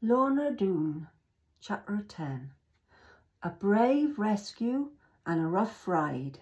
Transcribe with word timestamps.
Lorna 0.00 0.52
Doone, 0.52 1.08
Chapter 1.58 2.04
10 2.06 2.52
A 3.42 3.50
Brave 3.50 4.16
Rescue 4.16 4.90
and 5.26 5.40
a 5.40 5.48
Rough 5.48 5.88
Ride. 5.88 6.38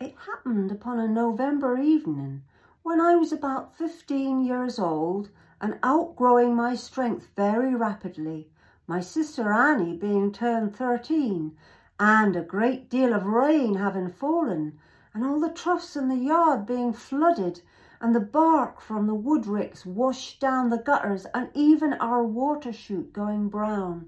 It 0.00 0.14
happened 0.16 0.72
upon 0.72 0.98
a 0.98 1.06
November 1.06 1.76
evening 1.76 2.44
when 2.82 2.98
I 2.98 3.14
was 3.14 3.30
about 3.30 3.76
15 3.76 4.40
years 4.40 4.78
old 4.78 5.28
and 5.60 5.78
outgrowing 5.82 6.56
my 6.56 6.74
strength 6.74 7.28
very 7.36 7.74
rapidly, 7.74 8.50
my 8.86 9.02
sister 9.02 9.52
Annie 9.52 9.94
being 9.94 10.32
turned 10.32 10.74
13, 10.74 11.54
and 12.00 12.36
a 12.36 12.40
great 12.40 12.88
deal 12.88 13.12
of 13.12 13.26
rain 13.26 13.74
having 13.74 14.08
fallen, 14.08 14.78
and 15.12 15.26
all 15.26 15.40
the 15.40 15.50
troughs 15.50 15.94
in 15.94 16.08
the 16.08 16.16
yard 16.16 16.64
being 16.64 16.94
flooded 16.94 17.60
and 18.04 18.14
the 18.14 18.20
bark 18.20 18.82
from 18.82 19.06
the 19.06 19.14
wood 19.14 19.46
ricks 19.46 19.86
washed 19.86 20.38
down 20.38 20.68
the 20.68 20.76
gutters 20.76 21.24
and 21.32 21.48
even 21.54 21.94
our 21.94 22.22
water 22.22 22.70
chute 22.70 23.14
going 23.14 23.48
brown, 23.48 24.04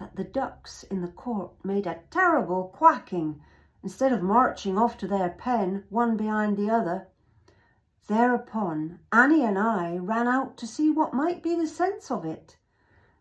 that 0.00 0.16
the 0.16 0.24
ducks 0.24 0.82
in 0.90 1.00
the 1.00 1.06
court 1.06 1.52
made 1.62 1.86
a 1.86 2.00
terrible 2.10 2.64
quacking 2.74 3.40
instead 3.84 4.12
of 4.12 4.20
marching 4.20 4.76
off 4.76 4.98
to 4.98 5.06
their 5.06 5.28
pen, 5.28 5.84
one 5.90 6.16
behind 6.16 6.56
the 6.56 6.68
other. 6.68 7.06
Thereupon 8.08 8.98
Annie 9.12 9.44
and 9.44 9.56
I 9.56 9.96
ran 9.98 10.26
out 10.26 10.56
to 10.56 10.66
see 10.66 10.90
what 10.90 11.14
might 11.14 11.40
be 11.40 11.54
the 11.54 11.68
sense 11.68 12.10
of 12.10 12.24
it. 12.24 12.56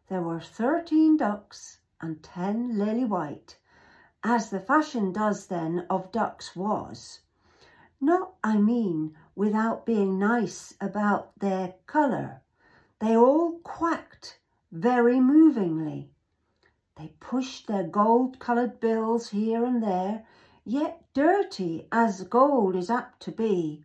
There 0.08 0.24
were 0.24 0.42
thirteen 0.42 1.18
ducks 1.18 1.82
and 2.02 2.24
ten 2.24 2.80
lily 2.80 3.06
white, 3.06 3.60
as 4.24 4.50
the 4.50 4.60
fashion 4.60 5.12
does 5.14 5.46
then 5.46 5.86
of 5.88 6.12
ducks 6.12 6.56
was. 6.56 7.20
Not, 8.02 8.36
I 8.44 8.58
mean, 8.58 9.14
without 9.40 9.86
being 9.86 10.20
nice 10.20 10.74
about 10.82 11.32
their 11.40 11.74
colour. 11.88 12.42
They 13.00 13.16
all 13.16 13.60
quacked 13.60 14.38
very 14.70 15.22
movingly. 15.22 16.10
They 16.98 17.14
pushed 17.22 17.66
their 17.66 17.86
gold-coloured 17.86 18.82
bills 18.82 19.30
here 19.30 19.64
and 19.64 19.82
there, 19.82 20.26
yet 20.66 21.06
dirty 21.14 21.88
as 21.90 22.24
gold 22.24 22.76
is 22.76 22.90
apt 22.90 23.22
to 23.22 23.32
be, 23.32 23.82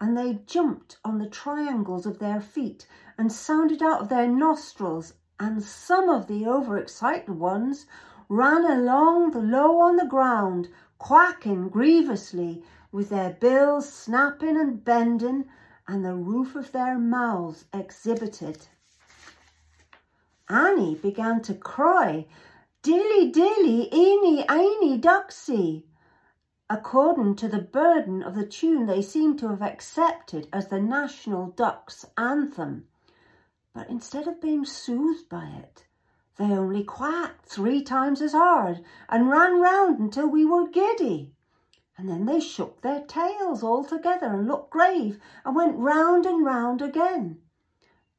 and 0.00 0.18
they 0.18 0.40
jumped 0.46 0.96
on 1.04 1.18
the 1.18 1.30
triangles 1.30 2.04
of 2.04 2.18
their 2.18 2.40
feet 2.40 2.84
and 3.16 3.30
sounded 3.30 3.80
out 3.80 4.00
of 4.00 4.08
their 4.08 4.26
nostrils, 4.26 5.14
and 5.38 5.62
some 5.62 6.08
of 6.08 6.26
the 6.26 6.44
overexcited 6.44 7.28
ones 7.28 7.86
ran 8.28 8.64
along 8.64 9.30
the 9.30 9.38
low 9.38 9.78
on 9.80 9.94
the 9.94 10.06
ground, 10.06 10.66
quacking 10.98 11.68
grievously 11.68 12.64
with 12.90 13.10
their 13.10 13.30
bills 13.30 13.92
snapping 13.92 14.58
and 14.58 14.84
bending 14.84 15.44
and 15.86 16.04
the 16.04 16.14
roof 16.14 16.54
of 16.54 16.72
their 16.72 16.98
mouths 16.98 17.64
exhibited. 17.72 18.68
Annie 20.48 20.94
began 20.94 21.42
to 21.42 21.54
cry, 21.54 22.26
Dilly, 22.82 23.30
dilly, 23.30 23.92
eeny, 23.92 24.44
eeny, 24.50 25.00
ducksy. 25.00 25.84
According 26.70 27.36
to 27.36 27.48
the 27.48 27.60
burden 27.60 28.22
of 28.22 28.34
the 28.34 28.46
tune 28.46 28.86
they 28.86 29.02
seemed 29.02 29.38
to 29.40 29.48
have 29.48 29.62
accepted 29.62 30.48
as 30.52 30.68
the 30.68 30.80
national 30.80 31.50
duck's 31.50 32.06
anthem. 32.16 32.86
But 33.74 33.90
instead 33.90 34.28
of 34.28 34.40
being 34.40 34.64
soothed 34.64 35.28
by 35.28 35.46
it, 35.46 35.86
they 36.36 36.44
only 36.44 36.84
quacked 36.84 37.46
three 37.46 37.82
times 37.82 38.22
as 38.22 38.32
hard 38.32 38.84
and 39.08 39.28
ran 39.28 39.60
round 39.60 39.98
until 39.98 40.28
we 40.28 40.44
were 40.44 40.68
giddy. 40.68 41.34
And 41.98 42.08
then 42.08 42.26
they 42.26 42.38
shook 42.38 42.80
their 42.80 43.00
tails 43.00 43.64
all 43.64 43.82
together 43.82 44.28
and 44.28 44.46
looked 44.46 44.70
grave 44.70 45.20
and 45.44 45.56
went 45.56 45.76
round 45.76 46.26
and 46.26 46.44
round 46.44 46.80
again. 46.80 47.40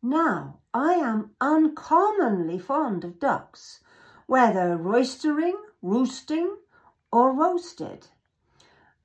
Now, 0.04 0.60
I 0.74 0.96
am 0.96 1.32
uncommonly 1.40 2.60
fond 2.60 3.06
of 3.06 3.20
ducks, 3.20 3.80
whether 4.28 4.76
roistering, 4.76 5.56
roosting, 5.82 6.58
or 7.10 7.32
roasted. 7.32 8.08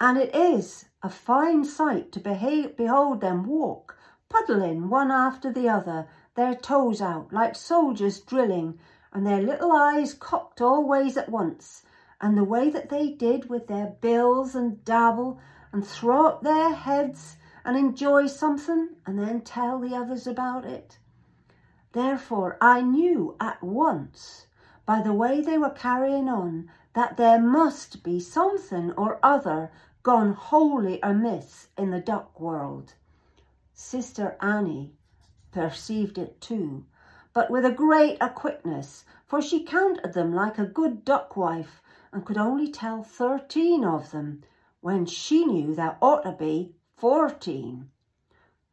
And 0.01 0.19
it 0.19 0.35
is 0.35 0.87
a 1.05 1.09
fine 1.09 1.65
sight 1.65 2.11
to 2.11 2.19
behave, 2.19 2.77
behold 2.77 3.21
them 3.21 3.47
walk, 3.47 3.97
puddling 4.29 4.91
one 4.91 5.13
after 5.13 5.53
the 5.53 5.69
other, 5.69 6.09
their 6.35 6.57
toes 6.57 7.01
out, 7.01 7.33
like 7.33 7.55
soldiers 7.55 8.21
drilling, 8.21 8.81
and 9.13 9.25
their 9.25 9.41
little 9.41 9.71
eyes 9.71 10.15
cocked 10.15 10.61
all 10.61 10.85
ways 10.85 11.17
at 11.17 11.29
once, 11.29 11.85
and 12.21 12.37
the 12.37 12.45
way 12.45 12.71
that 12.71 12.89
they 12.89 13.11
did 13.11 13.49
with 13.51 13.67
their 13.67 13.97
bills 14.01 14.55
and 14.55 14.85
dabble 14.85 15.39
and 15.73 15.87
throw 15.87 16.27
up 16.27 16.43
their 16.43 16.73
heads 16.73 17.37
and 17.65 17.77
enjoy 17.77 18.27
something 18.27 18.91
and 19.07 19.19
then 19.19 19.41
tell 19.41 19.79
the 19.79 19.95
others 19.95 20.27
about 20.27 20.65
it. 20.65 20.99
Therefore, 21.93 22.57
I 22.61 22.83
knew 22.83 23.37
at 23.41 23.63
once 23.63 24.47
by 24.87 25.01
the 25.01 25.13
way 25.13 25.41
they 25.41 25.59
were 25.59 25.71
carrying 25.71 26.29
on 26.29 26.71
that 26.93 27.17
there 27.17 27.41
must 27.41 28.03
be 28.03 28.21
something 28.21 28.93
or 28.93 29.19
other 29.23 29.71
gone 30.03 30.33
wholly 30.35 31.01
amiss 31.03 31.69
in 31.79 31.91
the 31.91 32.01
duck 32.01 32.39
world. 32.39 32.95
Sister 33.73 34.37
Annie 34.41 34.93
perceived 35.51 36.19
it 36.19 36.41
too, 36.41 36.85
but 37.33 37.51
with 37.51 37.65
a 37.65 37.71
great 37.71 38.19
a 38.21 38.29
quickness, 38.29 39.05
for 39.27 39.41
she 39.41 39.65
counted 39.65 40.13
them 40.13 40.35
like 40.35 40.59
a 40.59 40.67
good 40.67 41.05
duck 41.05 41.37
wife 41.37 41.81
and 42.15 42.25
could 42.25 42.39
only 42.39 42.71
tell 42.71 43.03
13 43.03 43.85
of 43.85 44.13
them 44.13 44.41
when 44.81 45.05
she 45.05 45.45
knew 45.45 45.75
there 45.75 45.99
ought 46.01 46.23
to 46.23 46.31
be 46.31 46.73
14. 46.95 47.91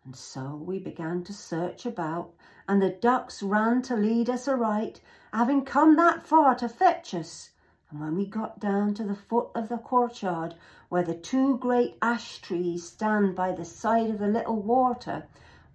And 0.05 0.15
so 0.15 0.61
we 0.63 0.77
began 0.77 1.23
to 1.23 1.33
search 1.33 1.87
about, 1.87 2.33
and 2.67 2.79
the 2.79 2.91
ducks 2.91 3.41
ran 3.41 3.81
to 3.83 3.95
lead 3.95 4.29
us 4.29 4.47
aright, 4.47 5.01
having 5.33 5.65
come 5.65 5.95
that 5.95 6.21
far 6.21 6.53
to 6.53 6.69
fetch 6.69 7.15
us. 7.15 7.49
And 7.89 7.99
when 7.99 8.15
we 8.15 8.27
got 8.27 8.59
down 8.59 8.93
to 8.93 9.03
the 9.03 9.15
foot 9.15 9.49
of 9.55 9.69
the 9.69 9.79
courtyard, 9.79 10.53
where 10.89 11.03
the 11.03 11.15
two 11.15 11.57
great 11.57 11.97
ash 11.99 12.41
trees 12.43 12.87
stand 12.87 13.35
by 13.35 13.53
the 13.53 13.65
side 13.65 14.11
of 14.11 14.19
the 14.19 14.27
little 14.27 14.61
water, 14.61 15.25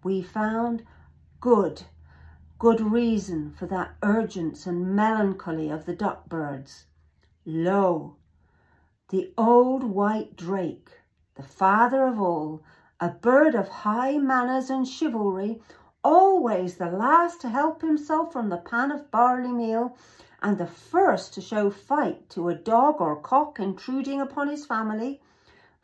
we 0.05 0.23
found 0.23 0.85
good, 1.41 1.83
good 2.61 2.81
reason 2.81 3.51
for 3.51 3.67
that 3.67 3.97
urgence 4.05 4.69
and 4.69 4.95
melancholy 4.95 5.69
of 5.69 5.85
the 5.85 5.97
duck 5.97 6.29
birds. 6.29 6.85
Lo, 7.49 8.17
the 9.11 9.33
old 9.39 9.85
white 9.85 10.35
drake, 10.35 11.03
the 11.37 11.45
father 11.45 12.05
of 12.05 12.21
all, 12.21 12.61
a 12.99 13.09
bird 13.09 13.55
of 13.55 13.69
high 13.69 14.19
manners 14.19 14.69
and 14.69 14.89
chivalry, 14.89 15.63
always 16.03 16.77
the 16.77 16.91
last 16.91 17.41
to 17.41 17.49
help 17.49 17.83
himself 17.83 18.33
from 18.33 18.49
the 18.49 18.57
pan 18.57 18.91
of 18.91 19.13
barley 19.13 19.53
meal, 19.53 19.97
and 20.43 20.59
the 20.59 20.67
first 20.67 21.35
to 21.35 21.41
show 21.41 21.71
fight 21.71 22.29
to 22.29 22.49
a 22.49 22.55
dog 22.57 23.01
or 23.01 23.15
cock 23.15 23.61
intruding 23.61 24.21
upon 24.21 24.49
his 24.49 24.67
family, 24.67 25.23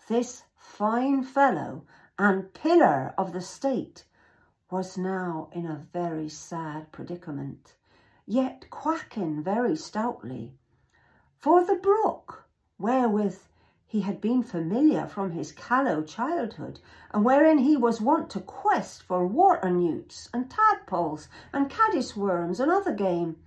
this 0.09 0.43
fine 0.57 1.23
fellow 1.23 1.87
and 2.19 2.53
pillar 2.55 3.15
of 3.17 3.33
the 3.33 3.41
state 3.41 4.05
was 4.69 4.99
now 4.99 5.49
in 5.53 5.67
a 5.67 5.87
very 5.93 6.29
sad 6.29 6.91
predicament, 6.91 7.77
yet 8.27 8.69
quacking 8.69 9.41
very 9.45 9.77
stoutly 9.77 10.59
for 11.43 11.65
the 11.65 11.75
brook 11.75 12.45
wherewith 12.79 13.49
he 13.85 14.03
had 14.03 14.21
been 14.21 14.45
familiar 14.45 15.09
from 15.09 15.33
his 15.33 15.51
callow 15.51 16.01
childhood, 16.01 16.79
and 17.11 17.25
wherein 17.25 17.59
he 17.59 17.77
was 17.77 18.01
wont 18.01 18.31
to 18.31 18.39
quest 18.39 19.03
for 19.03 19.27
water 19.27 19.69
newts 19.69 20.29
and 20.33 20.49
tadpoles 20.49 21.29
and 21.53 21.69
caddis 21.69 22.17
worms 22.17 22.61
and 22.61 22.71
other 22.71 22.95
game. 22.95 23.43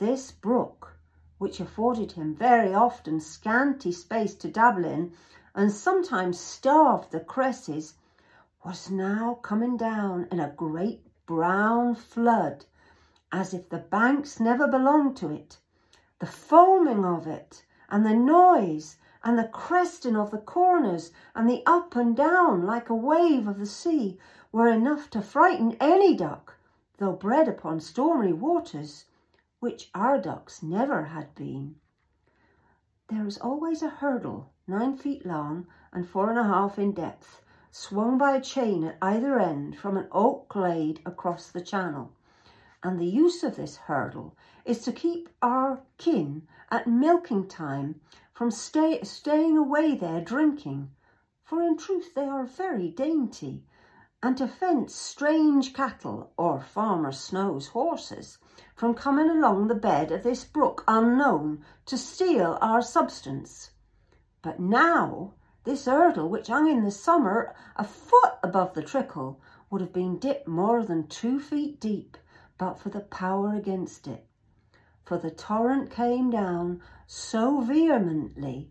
This 0.00 0.32
brook, 0.32 0.98
which 1.38 1.60
afforded 1.60 2.10
him 2.10 2.34
very 2.34 2.74
often 2.74 3.20
scanty 3.20 3.92
space 3.92 4.34
to 4.34 4.50
dabble 4.50 4.84
in, 4.84 5.12
and 5.54 5.70
sometimes 5.70 6.40
starved 6.40 7.12
the 7.12 7.20
cresses, 7.20 7.94
was 8.64 8.90
now 8.90 9.34
coming 9.42 9.76
down 9.76 10.26
in 10.32 10.40
a 10.40 10.50
great 10.50 11.06
brown 11.24 11.94
flood, 11.94 12.64
as 13.30 13.54
if 13.54 13.68
the 13.68 13.78
banks 13.78 14.40
never 14.40 14.66
belonged 14.66 15.16
to 15.18 15.30
it 15.30 15.58
the 16.20 16.26
foaming 16.26 17.04
of 17.04 17.28
it, 17.28 17.64
and 17.88 18.04
the 18.04 18.14
noise, 18.14 18.96
and 19.22 19.38
the 19.38 19.46
cresting 19.46 20.16
of 20.16 20.32
the 20.32 20.38
corners, 20.38 21.12
and 21.34 21.48
the 21.48 21.62
up 21.64 21.94
and 21.94 22.16
down 22.16 22.66
like 22.66 22.90
a 22.90 22.94
wave 22.94 23.46
of 23.46 23.58
the 23.58 23.66
sea, 23.66 24.18
were 24.50 24.66
enough 24.66 25.08
to 25.08 25.22
frighten 25.22 25.76
any 25.78 26.16
duck, 26.16 26.56
though 26.96 27.12
bred 27.12 27.46
upon 27.46 27.78
stormy 27.78 28.32
waters, 28.32 29.04
which 29.60 29.90
our 29.94 30.18
ducks 30.18 30.60
never 30.60 31.04
had 31.04 31.32
been. 31.36 31.76
There 33.08 33.26
is 33.26 33.38
always 33.38 33.82
a 33.82 33.88
hurdle, 33.88 34.50
nine 34.66 34.96
feet 34.96 35.24
long 35.24 35.68
and 35.92 36.08
four 36.08 36.30
and 36.30 36.38
a 36.38 36.44
half 36.44 36.80
in 36.80 36.92
depth, 36.92 37.42
swung 37.70 38.18
by 38.18 38.34
a 38.34 38.40
chain 38.40 38.82
at 38.82 38.98
either 39.00 39.38
end 39.38 39.78
from 39.78 39.96
an 39.96 40.08
oak 40.10 40.48
glade 40.48 41.00
across 41.06 41.50
the 41.50 41.60
channel 41.60 42.12
and 42.80 43.00
the 43.00 43.04
use 43.04 43.42
of 43.42 43.56
this 43.56 43.76
hurdle 43.76 44.36
is 44.64 44.84
to 44.84 44.92
keep 44.92 45.28
our 45.42 45.82
kin 45.96 46.46
at 46.70 46.86
milking 46.86 47.48
time 47.48 48.00
from 48.32 48.52
stay, 48.52 49.02
staying 49.02 49.56
away 49.56 49.96
there 49.96 50.20
drinking, 50.20 50.88
for 51.42 51.60
in 51.60 51.76
truth 51.76 52.14
they 52.14 52.24
are 52.24 52.44
very 52.44 52.88
dainty, 52.88 53.64
and 54.22 54.36
to 54.36 54.46
fence 54.46 54.94
strange 54.94 55.74
cattle 55.74 56.30
or 56.36 56.60
Farmer 56.60 57.10
Snowe's 57.10 57.66
horses 57.66 58.38
from 58.76 58.94
coming 58.94 59.28
along 59.28 59.66
the 59.66 59.74
bed 59.74 60.12
of 60.12 60.22
this 60.22 60.44
brook 60.44 60.84
unknown 60.86 61.64
to 61.86 61.98
steal 61.98 62.58
our 62.60 62.80
substance. 62.80 63.72
But 64.40 64.60
now 64.60 65.34
this 65.64 65.86
hurdle, 65.86 66.28
which 66.28 66.46
hung 66.46 66.70
in 66.70 66.84
the 66.84 66.92
summer 66.92 67.56
a 67.74 67.82
foot 67.82 68.34
above 68.44 68.74
the 68.74 68.82
trickle, 68.82 69.40
would 69.68 69.80
have 69.80 69.92
been 69.92 70.20
dipped 70.20 70.46
more 70.46 70.84
than 70.84 71.08
two 71.08 71.40
feet 71.40 71.80
deep 71.80 72.16
but 72.58 72.78
for 72.78 72.90
the 72.90 73.00
power 73.00 73.54
against 73.54 74.06
it. 74.06 74.26
For 75.04 75.16
the 75.16 75.30
torrent 75.30 75.90
came 75.90 76.30
down 76.30 76.82
so 77.06 77.60
vehemently 77.62 78.70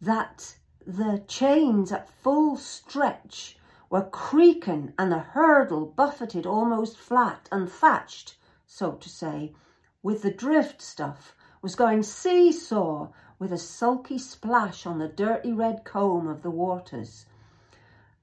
that 0.00 0.56
the 0.86 1.24
chains 1.26 1.90
at 1.90 2.08
full 2.08 2.56
stretch 2.56 3.58
were 3.90 4.04
creaking 4.04 4.92
and 4.98 5.10
the 5.10 5.18
hurdle 5.18 5.86
buffeted 5.86 6.46
almost 6.46 6.96
flat 6.96 7.48
and 7.50 7.70
thatched, 7.70 8.36
so 8.66 8.92
to 8.92 9.08
say, 9.08 9.54
with 10.02 10.22
the 10.22 10.30
drift 10.30 10.80
stuff, 10.80 11.34
was 11.60 11.74
going 11.74 12.02
seesaw 12.02 13.08
with 13.38 13.52
a 13.52 13.58
sulky 13.58 14.18
splash 14.18 14.86
on 14.86 14.98
the 14.98 15.08
dirty 15.08 15.52
red 15.52 15.84
comb 15.84 16.28
of 16.28 16.42
the 16.42 16.50
waters. 16.50 17.26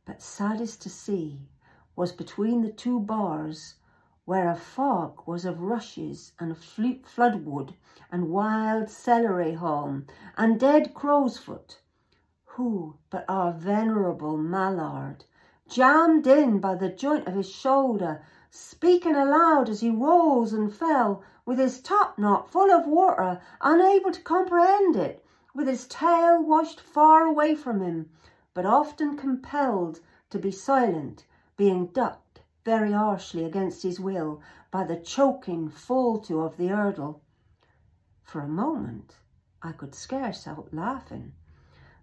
But 0.06 0.22
saddest 0.22 0.82
to 0.84 0.90
see 0.90 1.42
was 1.96 2.12
between 2.12 2.62
the 2.62 2.72
two 2.72 3.00
bars, 3.00 3.76
where 4.26 4.50
a 4.50 4.56
fog 4.56 5.22
was 5.28 5.46
of 5.46 5.62
rushes 5.62 6.34
and 6.40 6.58
floodwood 6.58 7.76
and 8.12 8.28
wild 8.30 8.90
celery 8.90 9.54
haulm 9.54 10.04
and 10.36 10.60
dead 10.60 10.96
crow's 10.96 11.38
foot. 11.38 11.80
Who 12.46 12.96
but 13.12 13.24
our 13.30 13.54
venerable 13.54 14.36
Mallard, 14.36 15.26
jammed 15.68 16.26
in 16.26 16.60
by 16.60 16.74
the 16.74 16.90
joint 16.90 17.28
of 17.28 17.36
his 17.36 17.50
shoulder, 17.50 18.24
speaking 18.50 19.16
aloud 19.16 19.70
as 19.70 19.82
he 19.82 19.92
rose 19.92 20.54
and 20.54 20.74
fell, 20.74 21.22
with 21.46 21.60
his 21.60 21.80
top 21.80 22.18
knot 22.18 22.50
full 22.50 22.72
of 22.72 22.88
water, 22.88 23.40
unable 23.62 24.12
to 24.12 24.22
comprehend 24.22 24.96
it, 24.96 25.24
with 25.54 25.68
his 25.68 25.86
tail 25.88 26.42
washed 26.42 26.82
far 26.82 27.28
away 27.28 27.54
from 27.54 27.80
him, 27.80 28.10
but 28.56 28.66
often 28.66 29.16
compelled 29.16 30.00
to 30.32 30.40
be 30.40 30.50
silent, 30.50 31.28
being 31.58 31.88
ducked 31.88 32.25
very 32.66 32.92
harshly 32.92 33.46
against 33.46 33.84
his 33.84 34.00
will 34.00 34.42
by 34.72 34.84
the 34.84 34.98
choking 34.98 35.70
fall 35.70 36.20
to 36.20 36.42
of 36.42 36.58
the 36.58 36.68
hurdle. 36.68 37.22
For 38.24 38.42
a 38.42 38.48
moment 38.48 39.16
I 39.62 39.72
could 39.72 39.96
scarce 39.96 40.44
help 40.44 40.70
laughing 40.74 41.34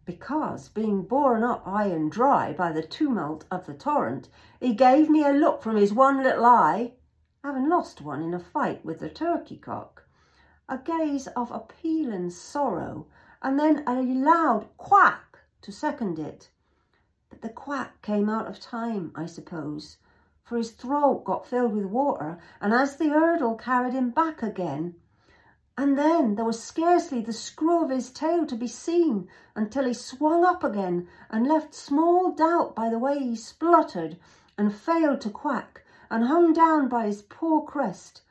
because, 0.04 0.68
being 0.68 1.02
borne 1.02 1.44
up 1.44 1.64
high 1.64 1.86
and 1.86 2.10
dry 2.10 2.52
by 2.52 2.72
the 2.72 2.82
tumult 2.82 3.44
of 3.50 3.66
the 3.66 3.74
torrent, 3.74 4.28
he 4.58 4.74
gave 4.74 5.08
me 5.08 5.24
a 5.24 5.32
look 5.32 5.62
from 5.62 5.76
his 5.76 5.92
one 5.92 6.22
little 6.22 6.44
eye, 6.44 6.94
having 7.44 7.68
lost 7.68 8.00
one 8.00 8.22
in 8.22 8.34
a 8.34 8.40
fight 8.40 8.84
with 8.84 8.98
the 8.98 9.08
turkey 9.08 9.56
cock, 9.56 10.04
a 10.68 10.78
gaze 10.78 11.28
of 11.28 11.50
appealing 11.52 12.30
sorrow, 12.30 13.06
and 13.42 13.58
then 13.58 13.84
a 13.86 14.02
loud 14.02 14.66
quack 14.76 15.38
to 15.60 15.70
second 15.70 16.18
it. 16.18 16.50
But 17.30 17.42
the 17.42 17.48
quack 17.48 18.02
came 18.02 18.28
out 18.28 18.48
of 18.48 18.58
time, 18.58 19.12
I 19.14 19.26
suppose, 19.26 19.98
for 20.44 20.56
his 20.56 20.72
throat 20.72 21.24
got 21.24 21.46
filled 21.46 21.72
with 21.72 21.86
water, 21.86 22.36
and 22.60 22.74
as 22.74 22.96
the 22.96 23.08
hurdle 23.08 23.54
carried 23.54 23.92
him 23.92 24.10
back 24.10 24.42
again, 24.42 24.94
and 25.78 25.96
then 25.96 26.34
there 26.34 26.44
was 26.44 26.62
scarcely 26.62 27.20
the 27.22 27.32
screw 27.32 27.82
of 27.84 27.90
his 27.90 28.10
tail 28.10 28.44
to 28.44 28.56
be 28.56 28.66
seen 28.66 29.28
until 29.54 29.84
he 29.84 29.94
swung 29.94 30.44
up 30.44 30.62
again 30.62 31.08
and 31.30 31.46
left 31.46 31.74
small 31.74 32.32
doubt 32.32 32.74
by 32.74 32.90
the 32.90 32.98
way 32.98 33.18
he 33.18 33.36
spluttered 33.36 34.18
and 34.58 34.74
failed 34.74 35.20
to 35.20 35.30
quack 35.30 35.84
and 36.10 36.24
hung 36.24 36.52
down 36.52 36.88
by 36.88 37.06
his 37.06 37.22
poor 37.22 37.62
crest, 37.62 38.22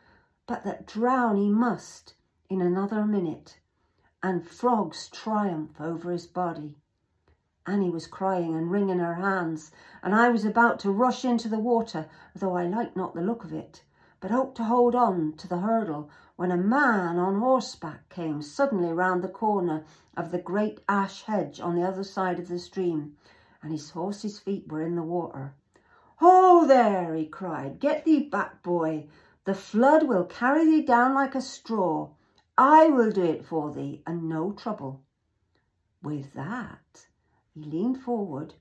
but 0.45 0.63
that 0.63 0.85
drown 0.85 1.37
he 1.37 1.49
must 1.49 2.13
in 2.49 2.61
another 2.61 3.05
minute, 3.05 3.59
and 4.21 4.47
frogs 4.47 5.09
triumph 5.09 5.79
over 5.79 6.11
his 6.11 6.27
body. 6.27 6.77
Annie 7.67 7.91
was 7.91 8.07
crying 8.07 8.55
and 8.55 8.71
wringing 8.71 8.97
her 8.97 9.13
hands, 9.13 9.71
and 10.01 10.15
I 10.15 10.29
was 10.29 10.45
about 10.45 10.79
to 10.79 10.91
rush 10.91 11.23
into 11.23 11.47
the 11.47 11.59
water, 11.59 12.07
though 12.35 12.55
I 12.55 12.65
liked 12.65 12.97
not 12.97 13.13
the 13.13 13.21
look 13.21 13.43
of 13.43 13.53
it, 13.53 13.83
but 14.19 14.31
hoped 14.31 14.57
to 14.57 14.63
hold 14.63 14.95
on 14.95 15.33
to 15.33 15.47
the 15.47 15.59
hurdle 15.59 16.09
when 16.37 16.51
a 16.51 16.57
man 16.57 17.19
on 17.19 17.39
horseback 17.39 18.09
came 18.09 18.41
suddenly 18.41 18.91
round 18.91 19.23
the 19.23 19.29
corner 19.29 19.83
of 20.17 20.31
the 20.31 20.39
great 20.39 20.83
ash 20.89 21.21
hedge 21.21 21.59
on 21.59 21.75
the 21.75 21.83
other 21.83 22.03
side 22.03 22.39
of 22.39 22.47
the 22.47 22.57
stream, 22.57 23.15
and 23.61 23.71
his 23.71 23.91
horse's 23.91 24.39
feet 24.39 24.67
were 24.71 24.81
in 24.81 24.95
the 24.95 25.03
water. 25.03 25.53
Ho 26.15 26.65
there, 26.65 27.13
he 27.13 27.27
cried, 27.27 27.79
get 27.79 28.05
thee 28.05 28.27
back, 28.27 28.63
boy. 28.63 29.07
The 29.45 29.53
flood 29.53 30.07
will 30.07 30.25
carry 30.25 30.65
thee 30.65 30.81
down 30.81 31.13
like 31.13 31.35
a 31.35 31.41
straw. 31.41 32.09
I 32.57 32.87
will 32.87 33.11
do 33.11 33.23
it 33.23 33.45
for 33.45 33.71
thee, 33.71 34.01
and 34.07 34.27
no 34.27 34.51
trouble. 34.51 35.03
With 36.01 36.33
that, 36.33 37.05
he 37.53 37.61
leaned 37.63 38.01
forward 38.01 38.53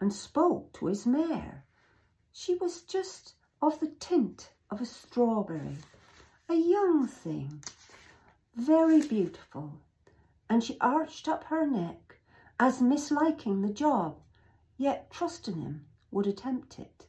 and 0.00 0.12
spoke 0.12 0.72
to 0.72 0.86
his 0.86 1.06
mare. 1.06 1.64
She 2.32 2.54
was 2.54 2.82
just 2.82 3.34
of 3.60 3.78
the 3.80 3.88
tint 3.88 4.52
of 4.70 4.80
a 4.80 4.86
strawberry 4.86 5.76
a 6.50 6.54
young 6.54 7.06
thing, 7.06 7.62
very 8.54 9.06
beautiful, 9.06 9.74
and 10.48 10.64
she 10.64 10.78
arched 10.80 11.28
up 11.28 11.44
her 11.44 11.66
neck 11.66 12.20
as 12.58 12.80
misliking 12.80 13.60
the 13.60 13.72
job, 13.72 14.18
yet 14.78 15.10
trusting 15.10 15.56
him 15.60 15.84
would 16.10 16.26
attempt 16.26 16.78
it. 16.78 17.06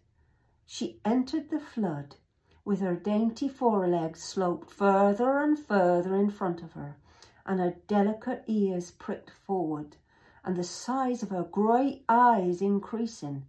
She 0.66 1.00
entered 1.06 1.50
the 1.50 1.60
flood 1.62 2.18
with 2.66 2.82
her 2.82 2.96
dainty 2.96 3.48
forelegs 3.48 4.22
sloped 4.22 4.70
further 4.70 5.40
and 5.40 5.58
further 5.58 6.16
in 6.16 6.30
front 6.30 6.62
of 6.62 6.74
her, 6.74 6.98
and 7.46 7.62
her 7.62 7.78
delicate 7.88 8.44
ears 8.48 8.92
pricked 8.92 9.32
forward, 9.32 9.96
and 10.44 10.56
the 10.56 10.64
size 10.64 11.22
of 11.22 11.30
her 11.30 11.44
great 11.44 12.06
eyes 12.08 12.62
increasing. 12.62 13.46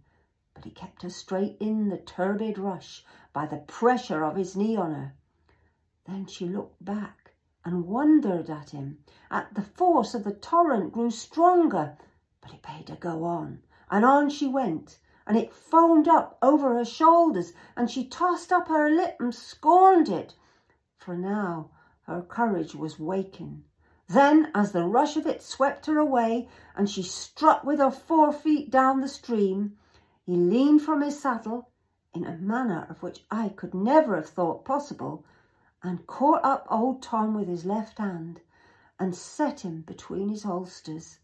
But 0.53 0.65
he 0.65 0.71
kept 0.71 1.03
her 1.03 1.09
straight 1.09 1.57
in 1.59 1.89
the 1.89 1.97
turbid 1.97 2.57
rush 2.57 3.05
by 3.31 3.45
the 3.45 3.57
pressure 3.57 4.23
of 4.23 4.35
his 4.35 4.55
knee 4.57 4.75
on 4.75 4.93
her. 4.93 5.13
Then 6.05 6.25
she 6.25 6.45
looked 6.47 6.83
back 6.83 7.33
and 7.63 7.87
wondered 7.87 8.49
at 8.49 8.71
him. 8.71 9.03
At 9.29 9.53
the 9.53 9.61
force 9.61 10.13
of 10.13 10.23
the 10.23 10.33
torrent 10.33 10.91
grew 10.91 11.11
stronger, 11.11 11.97
but 12.41 12.51
he 12.51 12.57
bade 12.57 12.89
her 12.89 12.95
go 12.95 13.23
on, 13.23 13.61
and 13.89 14.03
on 14.03 14.29
she 14.29 14.47
went, 14.47 14.99
and 15.25 15.37
it 15.37 15.53
foamed 15.53 16.07
up 16.07 16.37
over 16.41 16.75
her 16.75 16.85
shoulders, 16.85 17.53
and 17.77 17.89
she 17.89 18.05
tossed 18.05 18.51
up 18.51 18.67
her 18.67 18.89
lip 18.89 19.15
and 19.19 19.33
scorned 19.33 20.09
it, 20.09 20.35
for 20.97 21.15
now 21.15 21.69
her 22.03 22.21
courage 22.21 22.75
was 22.75 22.99
waking. 22.99 23.63
Then, 24.13 24.51
as 24.53 24.73
the 24.73 24.85
rush 24.85 25.15
of 25.15 25.25
it 25.25 25.41
swept 25.41 25.85
her 25.85 25.97
away, 25.97 26.49
and 26.75 26.89
she 26.89 27.01
struck 27.01 27.63
with 27.63 27.79
her 27.79 27.89
forefeet 27.89 28.69
down 28.69 28.99
the 28.99 29.07
stream, 29.07 29.77
he 30.25 30.35
leaned 30.35 30.81
from 30.81 30.99
his 30.99 31.17
saddle 31.17 31.69
in 32.13 32.25
a 32.25 32.35
manner 32.35 32.85
of 32.89 33.01
which 33.01 33.23
I 33.31 33.47
could 33.47 33.73
never 33.73 34.17
have 34.17 34.27
thought 34.27 34.65
possible, 34.65 35.23
and 35.81 36.05
caught 36.07 36.43
up 36.43 36.67
old 36.69 37.01
Tom 37.01 37.33
with 37.33 37.47
his 37.47 37.63
left 37.63 37.99
hand 37.99 38.41
and 38.99 39.15
set 39.15 39.61
him 39.61 39.83
between 39.83 40.27
his 40.27 40.43
holsters 40.43 41.19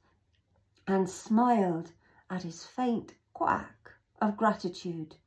and 0.88 1.10
smiled 1.10 1.92
at 2.30 2.44
his 2.44 2.64
faint 2.64 3.16
quack 3.34 3.92
of 4.22 4.38
gratitude. 4.38 5.18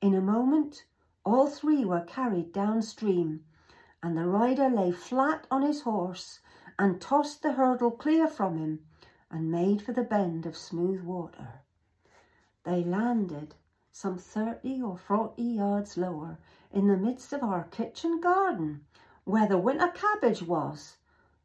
In 0.00 0.14
a 0.14 0.20
moment, 0.20 0.84
all 1.24 1.48
three 1.48 1.84
were 1.84 2.02
carried 2.02 2.52
downstream, 2.52 3.44
and 4.00 4.16
the 4.16 4.28
rider 4.28 4.68
lay 4.68 4.92
flat 4.92 5.48
on 5.50 5.62
his 5.62 5.80
horse 5.80 6.38
and 6.78 7.00
tossed 7.00 7.42
the 7.42 7.52
hurdle 7.52 7.90
clear 7.90 8.26
from 8.26 8.58
him 8.58 8.84
and 9.30 9.50
made 9.50 9.80
for 9.80 9.92
the 9.92 10.02
bend 10.02 10.46
of 10.46 10.56
smooth 10.56 11.02
water. 11.02 11.60
They 12.64 12.82
landed 12.82 13.54
some 13.92 14.18
thirty 14.18 14.82
or 14.82 14.96
forty 14.96 15.42
yards 15.42 15.96
lower 15.96 16.38
in 16.72 16.88
the 16.88 16.96
midst 16.96 17.32
of 17.32 17.42
our 17.42 17.64
kitchen 17.64 18.20
garden, 18.20 18.84
where 19.24 19.46
the 19.46 19.58
winter 19.58 19.88
cabbage 19.88 20.42
was. 20.42 20.96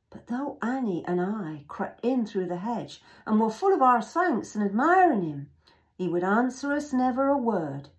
But 0.10 0.28
though 0.28 0.58
Annie 0.62 1.06
and 1.06 1.22
I 1.22 1.66
crept 1.68 2.04
in 2.04 2.26
through 2.26 2.48
the 2.48 2.58
hedge 2.58 3.04
and 3.28 3.40
were 3.40 3.52
full 3.52 3.74
of 3.74 3.82
our 3.84 4.02
thanks 4.02 4.56
and 4.56 4.64
admiring 4.64 5.22
him, 5.22 5.52
he 5.96 6.08
would 6.08 6.24
answer 6.24 6.74
us 6.74 6.92
never 6.92 7.28
a 7.28 7.38
word 7.38 7.90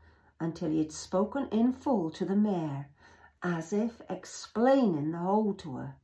until 0.40 0.70
he 0.70 0.78
had 0.78 0.90
spoken 0.90 1.46
in 1.52 1.72
full 1.72 2.10
to 2.10 2.24
the 2.24 2.34
mare, 2.34 2.88
as 3.42 3.72
if 3.72 4.02
explaining 4.10 5.12
the 5.12 5.18
whole 5.18 5.54
to 5.54 5.76
her. 5.76 5.94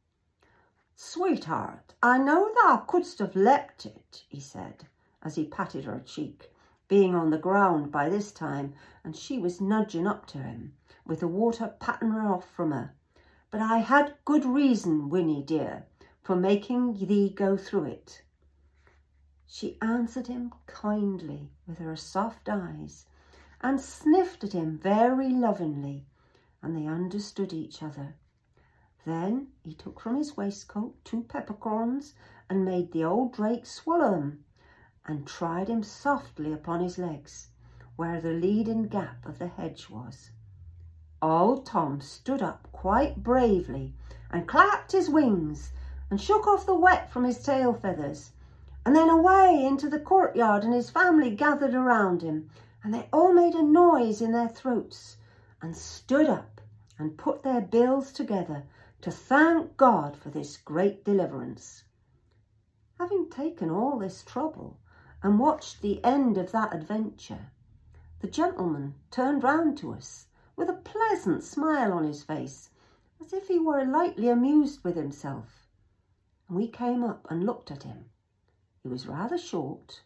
Sweetheart, 0.98 1.92
I 2.02 2.16
know 2.16 2.54
thou 2.54 2.78
couldst 2.78 3.18
have 3.18 3.36
leapt 3.36 3.84
it, 3.84 4.24
he 4.30 4.40
said, 4.40 4.88
as 5.22 5.34
he 5.34 5.44
patted 5.44 5.84
her 5.84 6.00
cheek, 6.00 6.50
being 6.88 7.14
on 7.14 7.28
the 7.28 7.36
ground 7.36 7.92
by 7.92 8.08
this 8.08 8.32
time, 8.32 8.72
and 9.04 9.14
she 9.14 9.38
was 9.38 9.60
nudging 9.60 10.06
up 10.06 10.24
to 10.28 10.38
him 10.38 10.74
with 11.04 11.20
the 11.20 11.28
water 11.28 11.74
patting 11.78 12.12
off 12.12 12.48
from 12.48 12.70
her. 12.70 12.94
But 13.50 13.60
I 13.60 13.78
had 13.78 14.16
good 14.24 14.46
reason, 14.46 15.10
Winnie 15.10 15.42
dear, 15.42 15.84
for 16.22 16.34
making 16.34 16.94
thee 16.94 17.28
go 17.28 17.58
through 17.58 17.84
it. 17.84 18.22
She 19.46 19.76
answered 19.82 20.28
him 20.28 20.54
kindly 20.64 21.50
with 21.66 21.76
her 21.76 21.96
soft 21.96 22.48
eyes, 22.48 23.04
and 23.60 23.82
sniffed 23.82 24.44
at 24.44 24.54
him 24.54 24.78
very 24.78 25.28
lovingly, 25.28 26.06
and 26.62 26.74
they 26.74 26.86
understood 26.86 27.52
each 27.52 27.82
other. 27.82 28.14
Then 29.06 29.52
he 29.62 29.72
took 29.72 30.00
from 30.00 30.16
his 30.16 30.36
waistcoat 30.36 30.96
two 31.04 31.22
peppercorns 31.22 32.14
and 32.50 32.64
made 32.64 32.90
the 32.90 33.04
old 33.04 33.32
drake 33.32 33.64
swallow 33.64 34.10
them, 34.10 34.44
and 35.06 35.24
tried 35.24 35.68
him 35.68 35.84
softly 35.84 36.52
upon 36.52 36.80
his 36.80 36.98
legs, 36.98 37.50
where 37.94 38.20
the 38.20 38.32
leading 38.32 38.88
gap 38.88 39.24
of 39.24 39.38
the 39.38 39.46
hedge 39.46 39.88
was. 39.88 40.32
Old 41.22 41.64
Tom 41.66 42.00
stood 42.00 42.42
up 42.42 42.66
quite 42.72 43.22
bravely 43.22 43.94
and 44.28 44.48
clapped 44.48 44.90
his 44.90 45.08
wings 45.08 45.70
and 46.10 46.20
shook 46.20 46.48
off 46.48 46.66
the 46.66 46.74
wet 46.74 47.08
from 47.08 47.22
his 47.22 47.40
tail 47.40 47.72
feathers. 47.74 48.32
And 48.84 48.96
then 48.96 49.08
away 49.08 49.64
into 49.64 49.88
the 49.88 50.00
courtyard 50.00 50.64
and 50.64 50.74
his 50.74 50.90
family 50.90 51.30
gathered 51.30 51.74
around 51.74 52.22
him 52.22 52.50
and 52.82 52.92
they 52.92 53.08
all 53.12 53.32
made 53.32 53.54
a 53.54 53.62
noise 53.62 54.20
in 54.20 54.32
their 54.32 54.48
throats 54.48 55.16
and 55.62 55.76
stood 55.76 56.28
up 56.28 56.60
and 56.98 57.16
put 57.16 57.44
their 57.44 57.60
bills 57.60 58.10
together 58.10 58.64
to 59.00 59.10
thank 59.10 59.76
God 59.76 60.16
for 60.16 60.30
this 60.30 60.56
great 60.56 61.04
deliverance. 61.04 61.84
Having 62.98 63.30
taken 63.30 63.70
all 63.70 63.98
this 63.98 64.22
trouble 64.22 64.78
and 65.22 65.38
watched 65.38 65.82
the 65.82 66.02
end 66.04 66.38
of 66.38 66.52
that 66.52 66.74
adventure, 66.74 67.50
the 68.20 68.28
gentleman 68.28 68.94
turned 69.10 69.44
round 69.44 69.76
to 69.78 69.92
us 69.92 70.26
with 70.56 70.70
a 70.70 70.74
pleasant 70.74 71.44
smile 71.44 71.92
on 71.92 72.04
his 72.04 72.22
face, 72.22 72.70
as 73.20 73.32
if 73.32 73.48
he 73.48 73.58
were 73.58 73.84
lightly 73.84 74.28
amused 74.28 74.82
with 74.82 74.96
himself. 74.96 75.68
And 76.48 76.56
we 76.56 76.68
came 76.68 77.04
up 77.04 77.26
and 77.30 77.44
looked 77.44 77.70
at 77.70 77.82
him. 77.82 78.06
He 78.82 78.88
was 78.88 79.06
rather 79.06 79.36
short, 79.36 80.02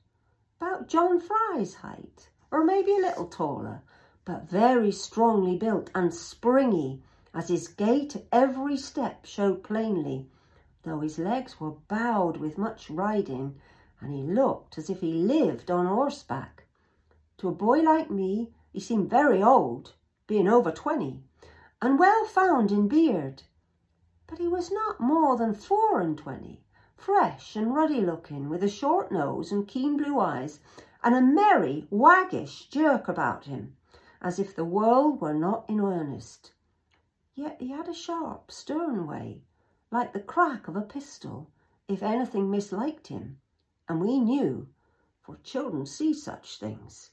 about 0.61 0.89
John 0.89 1.21
Fry's 1.21 1.75
height, 1.75 2.31
or 2.51 2.65
maybe 2.65 2.93
a 2.93 3.01
little 3.01 3.27
taller, 3.27 3.83
but 4.25 4.49
very 4.49 4.91
strongly 4.91 5.57
built 5.57 5.91
and 5.95 6.13
springy, 6.13 7.03
as 7.33 7.49
his 7.49 7.69
gait 7.69 8.17
at 8.17 8.27
every 8.33 8.77
step 8.77 9.25
showed 9.25 9.63
plainly, 9.63 10.29
though 10.83 11.01
his 11.01 11.19
legs 11.19 11.61
were 11.61 11.71
bowed 11.89 12.37
with 12.37 12.59
much 12.59 12.91
riding, 12.91 13.55
and 14.01 14.13
he 14.13 14.23
looked 14.23 14.79
as 14.79 14.91
if 14.91 15.01
he 15.01 15.13
lived 15.13 15.71
on 15.71 15.87
horseback. 15.87 16.65
To 17.39 17.49
a 17.49 17.53
boy 17.53 17.81
like 17.81 18.11
me, 18.11 18.53
he 18.73 18.81
seemed 18.81 19.11
very 19.11 19.43
old, 19.43 19.95
being 20.27 20.49
over 20.49 20.73
twenty, 20.73 21.23
and 21.81 21.99
well 21.99 22.25
found 22.25 22.73
in 22.73 22.89
beard. 22.89 23.43
But 24.27 24.39
he 24.39 24.49
was 24.49 24.73
not 24.73 25.01
more 25.01 25.37
than 25.37 25.55
four 25.55 26.01
and 26.01 26.19
twenty, 26.19 26.63
fresh 26.97 27.57
and 27.57 27.75
ruddy 27.75 28.01
looking, 28.01 28.49
with 28.49 28.63
a 28.63 28.69
short 28.69 29.13
nose 29.13 29.53
and 29.53 29.69
keen 29.69 29.97
blue 29.97 30.19
eyes, 30.19 30.61
and 31.03 31.15
a 31.15 31.21
merry, 31.21 31.87
waggish 31.91 32.69
jerk 32.69 33.09
about 33.09 33.45
him, 33.45 33.77
as 34.21 34.39
if 34.39 34.55
the 34.55 34.65
world 34.65 35.21
were 35.21 35.35
not 35.35 35.65
in 35.69 35.81
earnest. 35.81 36.53
Yet 37.37 37.61
he 37.61 37.69
had 37.69 37.89
a 37.89 37.95
sharp, 37.95 38.51
stern 38.51 39.07
way, 39.07 39.45
like 39.93 40.13
the 40.13 40.21
crack 40.21 40.67
of 40.67 40.75
a 40.75 40.83
pistol, 40.83 41.49
if 41.87 42.03
anything 42.03 42.51
misliked 42.51 43.07
him, 43.07 43.41
and 43.89 44.01
we 44.01 44.19
knew, 44.19 44.69
for 45.21 45.37
children 45.37 45.87
see 45.87 46.13
such 46.13 46.59
things, 46.59 47.13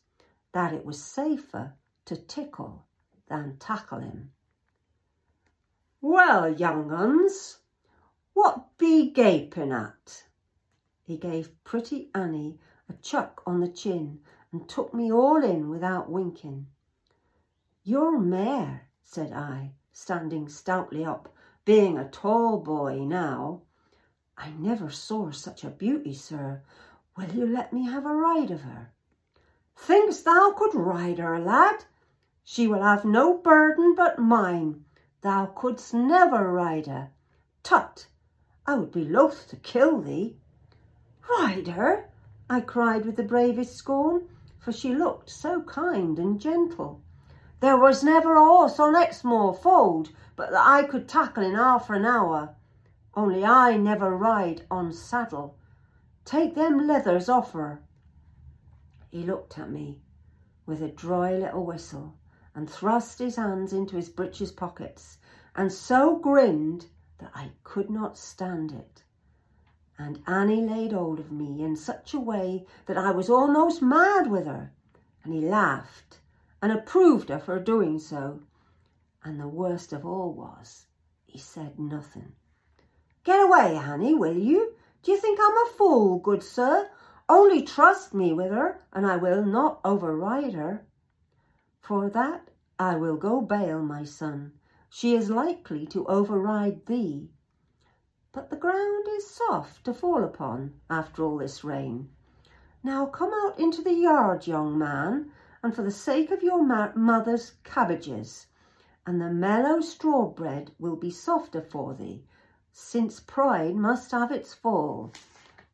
that 0.53 0.73
it 0.73 0.85
was 0.85 1.03
safer 1.03 1.75
to 2.05 2.15
tickle 2.15 2.87
than 3.27 3.57
tackle 3.59 3.99
him. 3.99 4.31
Well, 6.01 6.51
young 6.51 6.91
uns, 6.91 7.59
what 8.33 8.75
be 8.79 9.11
gaping 9.11 9.71
at? 9.71 10.25
He 11.03 11.17
gave 11.17 11.63
pretty 11.63 12.09
Annie 12.15 12.59
a 12.89 12.93
chuck 12.93 13.43
on 13.45 13.59
the 13.59 13.69
chin 13.69 14.21
and 14.51 14.67
took 14.67 14.95
me 14.95 15.11
all 15.11 15.43
in 15.43 15.69
without 15.69 16.09
winking. 16.09 16.67
Your 17.83 18.17
mare, 18.17 18.89
said 19.03 19.31
I, 19.31 19.73
standing 19.99 20.47
stoutly 20.47 21.03
up, 21.03 21.27
being 21.65 21.97
a 21.97 22.07
tall 22.07 22.59
boy 22.59 22.99
now. 22.99 23.59
I 24.37 24.51
never 24.51 24.91
saw 24.91 25.31
such 25.31 25.63
a 25.63 25.71
beauty, 25.71 26.13
sir. 26.13 26.61
Will 27.17 27.31
you 27.31 27.47
let 27.47 27.73
me 27.73 27.87
have 27.87 28.05
a 28.05 28.13
ride 28.13 28.51
of 28.51 28.61
her? 28.61 28.93
Think'st 29.75 30.23
thou 30.23 30.53
could 30.55 30.75
ride 30.75 31.17
her, 31.17 31.39
lad? 31.39 31.85
She 32.43 32.67
will 32.67 32.83
have 32.83 33.05
no 33.05 33.39
burden 33.39 33.95
but 33.95 34.19
mine. 34.19 34.85
Thou 35.21 35.47
couldst 35.47 35.95
never 35.95 36.53
ride 36.53 36.85
her. 36.85 37.09
Tut, 37.63 38.07
I 38.67 38.75
would 38.75 38.91
be 38.91 39.03
loath 39.03 39.47
to 39.47 39.55
kill 39.55 39.99
thee. 39.99 40.37
Ride 41.27 41.69
her? 41.69 42.11
I 42.47 42.61
cried 42.61 43.03
with 43.03 43.15
the 43.15 43.23
bravest 43.23 43.75
scorn, 43.75 44.29
for 44.59 44.71
she 44.71 44.93
looked 44.93 45.31
so 45.31 45.63
kind 45.63 46.19
and 46.19 46.39
gentle. 46.39 47.01
There 47.59 47.75
was 47.75 48.03
never 48.03 48.35
a 48.35 48.45
horse 48.45 48.79
on 48.79 48.93
Exmoor 48.95 49.51
fold 49.51 50.11
but 50.35 50.51
that 50.51 50.63
I 50.63 50.83
could 50.83 51.09
tackle 51.09 51.43
in 51.43 51.55
half 51.55 51.89
an 51.89 52.05
hour. 52.05 52.55
Only 53.15 53.43
I 53.43 53.77
never 53.77 54.15
ride 54.15 54.67
on 54.69 54.93
saddle. 54.93 55.57
Take 56.23 56.53
them 56.53 56.85
leathers 56.85 57.27
off 57.27 57.53
her. 57.53 57.81
He 59.09 59.23
looked 59.23 59.57
at 59.57 59.71
me 59.71 60.03
with 60.67 60.83
a 60.83 60.89
dry 60.89 61.33
little 61.33 61.65
whistle 61.65 62.19
and 62.53 62.69
thrust 62.69 63.17
his 63.17 63.37
hands 63.37 63.73
into 63.73 63.95
his 63.95 64.09
breeches 64.09 64.51
pockets 64.51 65.17
and 65.55 65.73
so 65.73 66.15
grinned 66.15 66.85
that 67.17 67.31
I 67.33 67.53
could 67.63 67.89
not 67.89 68.19
stand 68.19 68.71
it. 68.71 69.03
And 69.97 70.21
Annie 70.27 70.61
laid 70.61 70.91
hold 70.91 71.19
of 71.19 71.31
me 71.31 71.63
in 71.63 71.75
such 71.75 72.13
a 72.13 72.19
way 72.19 72.67
that 72.85 72.99
I 72.99 73.09
was 73.09 73.31
almost 73.31 73.81
mad 73.81 74.29
with 74.29 74.45
her, 74.45 74.73
and 75.23 75.33
he 75.33 75.41
laughed 75.41 76.19
and 76.61 76.71
approved 76.71 77.29
her 77.29 77.39
for 77.39 77.59
doing 77.59 77.99
so. 77.99 78.41
And 79.23 79.39
the 79.39 79.47
worst 79.47 79.93
of 79.93 80.05
all 80.05 80.33
was, 80.33 80.87
he 81.25 81.37
said 81.37 81.77
nothing. 81.79 82.33
Get 83.23 83.39
away, 83.39 83.75
Annie, 83.75 84.15
will 84.15 84.37
you? 84.37 84.73
Do 85.03 85.11
you 85.11 85.17
think 85.17 85.39
I'm 85.41 85.57
a 85.57 85.71
fool, 85.77 86.19
good 86.19 86.41
sir? 86.41 86.89
Only 87.29 87.61
trust 87.61 88.13
me 88.13 88.31
with 88.31 88.51
her, 88.51 88.81
and 88.93 89.05
I 89.05 89.17
will 89.17 89.43
not 89.45 89.81
override 89.83 90.53
her. 90.53 90.85
For 91.81 92.09
that 92.09 92.49
I 92.79 92.95
will 92.95 93.17
go 93.17 93.41
bail, 93.41 93.81
my 93.81 94.03
son. 94.03 94.53
She 94.89 95.15
is 95.15 95.29
likely 95.29 95.85
to 95.87 96.05
override 96.07 96.85
thee. 96.85 97.29
But 98.31 98.49
the 98.49 98.55
ground 98.55 99.07
is 99.09 99.29
soft 99.29 99.83
to 99.85 99.93
fall 99.93 100.23
upon 100.23 100.79
after 100.89 101.23
all 101.23 101.37
this 101.37 101.63
rain. 101.63 102.09
Now 102.83 103.05
come 103.07 103.33
out 103.33 103.59
into 103.59 103.81
the 103.81 103.93
yard, 103.93 104.47
young 104.47 104.77
man, 104.77 105.31
and 105.67 105.75
for 105.75 105.83
the 105.83 105.91
sake 105.91 106.31
of 106.31 106.41
your 106.41 106.63
mother's 106.95 107.55
cabbages, 107.65 108.47
and 109.05 109.19
the 109.19 109.29
mellow 109.29 109.81
straw 109.81 110.25
bread 110.25 110.71
will 110.79 110.95
be 110.95 111.11
softer 111.11 111.59
for 111.59 111.93
thee, 111.93 112.23
since 112.71 113.19
pride 113.19 113.75
must 113.75 114.11
have 114.11 114.31
its 114.31 114.53
fall. 114.53 115.11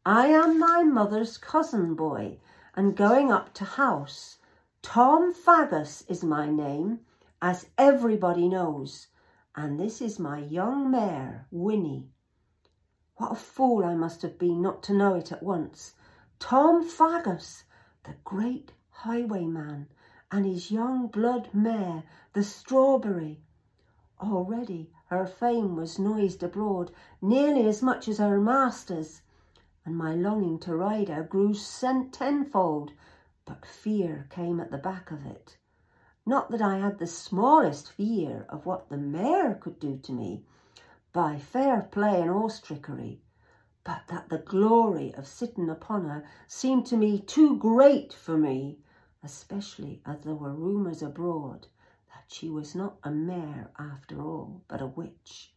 I 0.04 0.30
am 0.30 0.58
my 0.58 0.82
mother's 0.82 1.38
cousin 1.38 1.94
boy, 1.94 2.40
and 2.76 2.98
going 2.98 3.32
up 3.32 3.54
to 3.54 3.66
house, 3.66 4.40
Tom 4.82 5.32
Faggus 5.32 6.04
is 6.10 6.24
my 6.24 6.50
name, 6.50 7.02
as 7.40 7.68
everybody 7.78 8.50
knows, 8.50 9.10
and 9.56 9.80
this 9.80 10.02
is 10.02 10.18
my 10.18 10.40
young 10.40 10.90
mare, 10.90 11.46
Winnie. 11.52 12.10
What 13.18 13.34
a 13.34 13.36
fool 13.36 13.86
I 13.86 13.94
must 13.94 14.24
have 14.24 14.40
been 14.40 14.60
not 14.60 14.82
to 14.84 14.94
know 14.94 15.14
it 15.14 15.32
at 15.32 15.44
once. 15.44 15.94
Tom 16.40 16.84
Faggus, 16.84 17.66
the 18.06 18.16
great 18.24 18.72
highwayman, 18.94 19.88
and 20.32 20.46
his 20.46 20.72
young 20.72 21.08
blood 21.08 21.50
mare, 21.54 22.04
the 22.34 22.44
Strawberry. 22.44 23.42
Already 24.20 24.92
her 25.08 25.26
fame 25.26 25.76
was 25.76 26.00
noised 26.00 26.44
abroad 26.44 26.92
nearly 27.22 27.68
as 27.68 27.82
much 27.82 28.08
as 28.08 28.20
her 28.20 28.40
master's, 28.40 29.22
and 29.86 29.98
my 29.98 30.16
longing 30.16 30.60
to 30.60 30.76
ride 30.76 31.10
her 31.10 31.24
grew 31.24 31.54
tenfold 31.54 32.94
but 33.46 33.66
fear 33.66 34.28
came 34.30 34.60
at 34.60 34.72
the 34.72 34.78
back 34.78 35.12
of 35.12 35.26
it. 35.26 35.58
Not 36.26 36.50
that 36.52 36.62
I 36.62 36.78
had 36.78 37.00
the 37.00 37.08
smallest 37.08 37.92
fear 37.92 38.46
of 38.48 38.66
what 38.66 38.90
the 38.90 38.98
mare 38.98 39.56
could 39.56 39.80
do 39.80 39.98
to 39.98 40.14
me 40.14 40.46
by 41.12 41.38
fair 41.38 41.82
play 41.82 42.22
and 42.22 42.32
horse 42.32 42.60
trickery, 42.60 43.22
but 43.86 44.08
that 44.08 44.30
the 44.30 44.38
glory 44.38 45.14
of 45.16 45.28
sitting 45.28 45.70
upon 45.70 46.06
her 46.06 46.24
seemed 46.48 46.86
to 46.86 46.96
me 46.96 47.20
too 47.20 47.58
great 47.58 48.14
for 48.14 48.38
me, 48.38 48.80
especially 49.22 50.02
as 50.06 50.22
there 50.22 50.36
were 50.36 50.54
rumours 50.54 51.02
abroad 51.02 51.68
that 52.08 52.24
she 52.28 52.50
was 52.50 52.74
not 52.74 52.98
a 53.04 53.12
mare 53.12 53.70
after 53.78 54.22
all, 54.22 54.62
but 54.70 54.82
a 54.82 54.88
witch. 54.88 55.54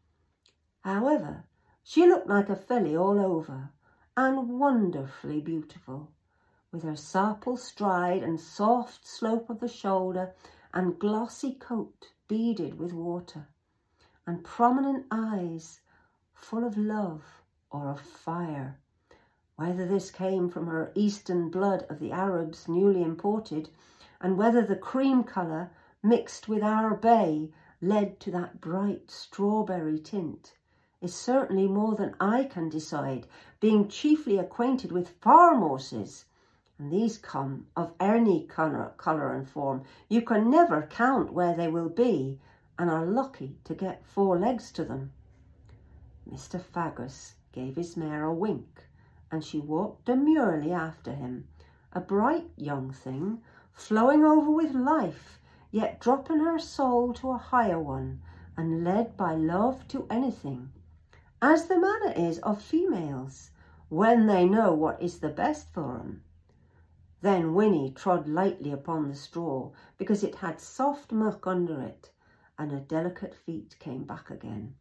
However, 0.80 1.45
she 1.85 2.04
looked 2.06 2.26
like 2.26 2.49
a 2.49 2.56
filly 2.56 2.97
all 2.97 3.21
over, 3.21 3.71
and 4.16 4.59
wonderfully 4.59 5.40
beautiful 5.40 6.11
with 6.73 6.83
her 6.83 6.97
supple 6.97 7.56
stride 7.56 8.25
and 8.25 8.40
soft 8.40 9.06
slope 9.06 9.49
of 9.49 9.61
the 9.61 9.68
shoulder 9.68 10.35
and 10.75 10.99
glossy 10.99 11.54
coat 11.54 12.12
beaded 12.26 12.76
with 12.76 12.92
water, 12.92 13.47
and 14.26 14.42
prominent 14.42 15.06
eyes 15.12 15.80
full 16.35 16.64
of 16.64 16.76
love 16.76 17.42
or 17.76 17.90
of 17.90 18.00
fire. 18.00 18.78
Whether 19.56 19.87
this 19.87 20.11
came 20.11 20.49
from 20.49 20.66
her 20.66 20.92
eastern 20.95 21.50
blood 21.50 21.85
of 21.90 21.99
the 21.99 22.11
Arabs 22.11 22.68
newly 22.68 23.02
imported 23.02 23.68
and 24.18 24.38
whether 24.38 24.62
the 24.62 24.76
cream 24.76 25.25
colour 25.25 25.71
mixed 26.02 26.49
with 26.49 26.62
our 26.62 26.95
bay 26.95 27.52
led 27.83 28.18
to 28.21 28.30
that 28.30 28.62
bright 28.62 29.11
strawberry 29.11 29.99
tint 29.99 30.54
is 31.02 31.14
certainly 31.14 31.68
more 31.68 31.95
than 31.95 32.16
I 32.18 32.45
can 32.45 32.71
decide, 32.71 33.26
being 33.61 33.88
chiefly 33.88 34.38
acquainted 34.38 34.90
with 34.90 35.21
farm 35.21 35.61
horses. 35.61 36.25
And 36.78 36.90
these 36.90 37.18
come 37.18 37.66
of 37.76 37.92
any 38.00 38.47
colour, 38.47 38.95
colour 38.97 39.35
and 39.35 39.47
form. 39.47 39.83
You 40.09 40.23
can 40.23 40.50
never 40.50 40.87
count 40.87 41.33
where 41.33 41.54
they 41.54 41.68
will 41.68 41.90
be 41.90 42.40
and 42.78 42.90
are 42.90 43.04
lucky 43.04 43.59
to 43.64 43.75
get 43.75 44.06
four 44.06 44.38
legs 44.38 44.73
to 44.73 44.85
them. 44.85 45.12
Mr. 46.28 46.61
Faggus 46.61 47.36
gave 47.56 47.75
his 47.75 47.96
mare 47.96 48.25
a 48.25 48.34
wink 48.34 48.86
and 49.32 49.42
she 49.42 49.58
walked 49.58 50.04
demurely 50.04 50.72
after 50.72 51.14
him, 51.14 51.48
a 51.92 52.00
bright 52.00 52.50
young 52.56 52.92
thing, 52.92 53.42
flowing 53.72 54.25
over 54.25 54.50
with 54.50 54.75
life, 54.75 55.40
yet 55.70 55.98
dropping 55.98 56.40
her 56.40 56.58
soul 56.58 57.14
to 57.14 57.30
a 57.30 57.38
higher 57.38 57.80
one 57.80 58.20
and 58.58 58.84
led 58.84 59.16
by 59.16 59.34
love 59.34 59.88
to 59.88 60.06
anything 60.10 60.70
as 61.42 61.66
the 61.66 61.78
manner 61.78 62.12
is 62.12 62.38
of 62.40 62.60
females, 62.62 63.50
when 63.88 64.26
they 64.26 64.46
know 64.46 64.72
what 64.75 65.00
is 65.02 65.20
the 65.20 65.28
best 65.28 65.68
for 65.72 65.98
'em. 65.98 66.22
Then 67.20 67.54
Winnie 67.54 67.90
trod 67.90 68.26
lightly 68.28 68.70
upon 68.72 69.08
the 69.08 69.14
straw, 69.14 69.72
because 69.96 70.22
it 70.22 70.36
had 70.36 70.60
soft 70.60 71.12
muck 71.12 71.46
under 71.46 71.80
it, 71.80 72.10
and 72.58 72.70
her 72.72 72.80
delicate 72.80 73.34
feet 73.34 73.76
came 73.78 74.04
back 74.04 74.30
again. 74.30 74.75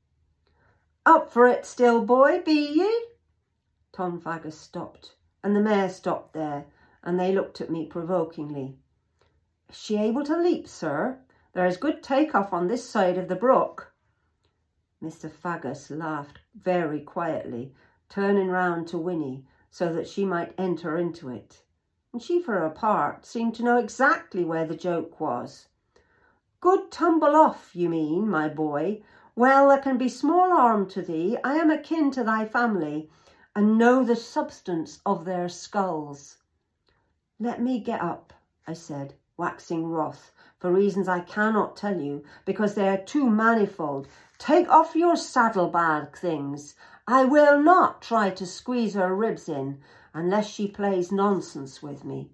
Up 1.06 1.32
for 1.32 1.48
it 1.48 1.66
still, 1.66 2.04
boy, 2.04 2.42
be 2.44 2.54
ye? 2.54 3.06
Tom 3.92 4.20
Faggus 4.20 4.54
stopped, 4.54 5.16
and 5.44 5.56
the 5.56 5.62
mare 5.62 5.90
stopped 5.90 6.34
there, 6.34 6.66
and 7.04 7.20
they 7.20 7.32
looked 7.32 7.62
at 7.62 7.70
me 7.70 7.86
provokingly. 7.86 8.78
Is 9.70 9.78
she 9.78 9.98
able 9.98 10.24
to 10.24 10.36
leap, 10.36 10.68
sir? 10.68 11.20
There 11.54 11.66
is 11.66 11.78
good 11.78 12.02
take-off 12.02 12.52
on 12.52 12.68
this 12.68 12.90
side 12.90 13.18
of 13.18 13.28
the 13.28 13.36
brook. 13.36 13.94
Mr. 15.02 15.30
Faggus 15.30 15.92
laughed 15.92 16.40
very 16.56 17.02
quietly, 17.02 17.74
turning 18.10 18.48
round 18.48 18.88
to 18.88 18.98
Winnie 18.98 19.46
so 19.70 19.94
that 19.94 20.08
she 20.08 20.26
might 20.26 20.56
enter 20.58 20.98
into 20.98 21.30
it. 21.30 21.62
And 22.14 22.22
she, 22.22 22.42
for 22.42 22.60
her 22.60 22.70
part, 22.70 23.26
seemed 23.26 23.54
to 23.56 23.64
know 23.64 23.78
exactly 23.78 24.44
where 24.44 24.66
the 24.66 24.76
joke 24.76 25.20
was. 25.20 25.68
Good 26.62 26.92
tumble 26.92 27.36
off, 27.36 27.76
you 27.76 27.90
mean, 27.90 28.28
my 28.28 28.50
boy. 28.50 29.04
Well, 29.36 29.70
there 29.70 29.80
can 29.80 29.98
be 29.98 30.10
small 30.10 30.50
harm 30.50 30.88
to 30.90 31.02
thee. 31.02 31.38
I 31.44 31.56
am 31.56 31.70
akin 31.70 32.12
to 32.12 32.24
thy 32.24 32.46
family, 32.46 33.10
and 33.56 33.78
know 33.78 34.04
the 34.04 34.16
substance 34.16 35.02
of 35.06 35.26
their 35.26 35.50
skulls. 35.50 36.38
Let 37.40 37.62
me 37.62 37.80
get 37.80 38.02
up, 38.02 38.34
I 38.66 38.74
said, 38.74 39.16
waxing 39.38 39.88
wroth, 39.88 40.32
for 40.58 40.72
reasons 40.72 41.08
I 41.08 41.20
cannot 41.20 41.76
tell 41.76 42.00
you, 42.00 42.24
because 42.46 42.76
they 42.76 42.88
are 42.88 42.98
too 42.98 43.30
manifold 43.30 44.08
Take 44.38 44.70
off 44.70 44.96
your 44.96 45.16
saddlebag 45.16 46.18
things. 46.18 46.76
I 47.08 47.24
will 47.24 47.62
not 47.62 48.02
try 48.02 48.32
to 48.32 48.46
squeeze 48.46 48.94
her 48.96 49.16
ribs 49.16 49.48
in 49.48 49.80
unless 50.14 50.48
she 50.48 50.68
plays 50.68 51.12
nonsense 51.12 51.82
with 51.82 52.04
me. 52.04 52.32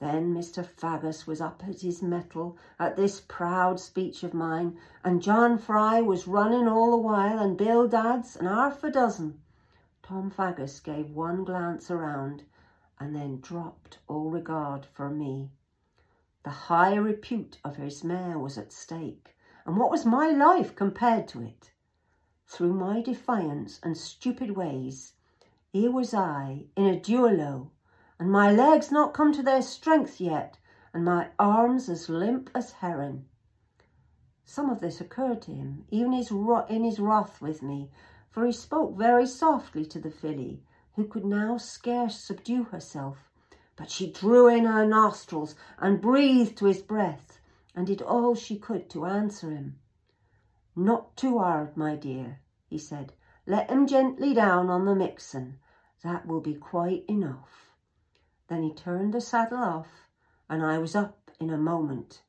Then 0.00 0.32
Mr. 0.32 0.64
Faggus 0.64 1.26
was 1.26 1.40
up 1.40 1.64
at 1.66 1.80
his 1.80 2.02
mettle 2.02 2.56
at 2.78 2.94
this 2.94 3.20
proud 3.20 3.80
speech 3.80 4.22
of 4.22 4.32
mine, 4.32 4.78
and 5.02 5.20
John 5.20 5.58
Fry 5.58 6.00
was 6.00 6.28
running 6.28 6.68
all 6.68 6.92
the 6.92 6.96
while, 6.96 7.40
and 7.40 7.58
Bill 7.58 7.88
Dadds, 7.88 8.36
and 8.36 8.46
half 8.46 8.84
a 8.84 8.92
dozen. 8.92 9.42
Tom 10.02 10.30
Faggus 10.30 10.78
gave 10.78 11.10
one 11.10 11.42
glance 11.42 11.90
around, 11.90 12.44
and 13.00 13.14
then 13.16 13.40
dropped 13.40 13.98
all 14.06 14.30
regard 14.30 14.86
for 14.86 15.10
me. 15.10 15.50
The 16.44 16.50
high 16.50 16.94
repute 16.94 17.58
of 17.64 17.74
his 17.74 18.04
mare 18.04 18.38
was 18.38 18.56
at 18.56 18.72
stake, 18.72 19.36
and 19.66 19.76
what 19.76 19.90
was 19.90 20.06
my 20.06 20.30
life 20.30 20.76
compared 20.76 21.26
to 21.28 21.42
it? 21.42 21.72
Through 22.46 22.74
my 22.74 23.02
defiance 23.02 23.80
and 23.82 23.96
stupid 23.96 24.52
ways, 24.52 25.14
here 25.72 25.90
was 25.90 26.14
I 26.14 26.66
in 26.76 26.86
a 26.86 26.98
duello, 27.00 27.72
and 28.18 28.30
my 28.30 28.50
legs 28.50 28.90
not 28.90 29.14
come 29.14 29.32
to 29.32 29.42
their 29.42 29.62
strength 29.62 30.20
yet, 30.20 30.58
and 30.92 31.04
my 31.04 31.28
arms 31.38 31.88
as 31.88 32.08
limp 32.08 32.50
as 32.54 32.72
heron. 32.72 33.26
Some 34.44 34.70
of 34.70 34.80
this 34.80 35.00
occurred 35.00 35.42
to 35.42 35.52
him, 35.52 35.84
even 35.90 36.12
in 36.14 36.84
his 36.84 37.00
wrath 37.00 37.40
with 37.40 37.62
me, 37.62 37.90
for 38.30 38.44
he 38.46 38.52
spoke 38.52 38.96
very 38.96 39.26
softly 39.26 39.84
to 39.86 40.00
the 40.00 40.10
filly, 40.10 40.62
who 40.96 41.04
could 41.04 41.24
now 41.24 41.58
scarce 41.58 42.18
subdue 42.18 42.64
herself. 42.64 43.30
But 43.76 43.90
she 43.90 44.10
drew 44.10 44.48
in 44.48 44.64
her 44.64 44.86
nostrils 44.86 45.54
and 45.78 46.00
breathed 46.00 46.56
to 46.58 46.64
his 46.64 46.82
breath, 46.82 47.40
and 47.74 47.86
did 47.86 48.02
all 48.02 48.34
she 48.34 48.58
could 48.58 48.90
to 48.90 49.06
answer 49.06 49.50
him. 49.50 49.78
Not 50.74 51.16
too 51.16 51.38
hard, 51.38 51.76
my 51.76 51.94
dear, 51.94 52.40
he 52.66 52.78
said. 52.78 53.12
Let 53.46 53.70
him 53.70 53.86
gently 53.86 54.34
down 54.34 54.70
on 54.70 54.84
the 54.84 54.94
mixen. 54.94 55.58
That 56.02 56.26
will 56.26 56.40
be 56.40 56.54
quite 56.54 57.04
enough. 57.06 57.67
Then 58.48 58.62
he 58.62 58.72
turned 58.72 59.12
the 59.12 59.20
saddle 59.20 59.58
off, 59.58 60.08
and 60.48 60.64
I 60.64 60.78
was 60.78 60.96
up 60.96 61.30
in 61.38 61.50
a 61.50 61.58
moment. 61.58 62.22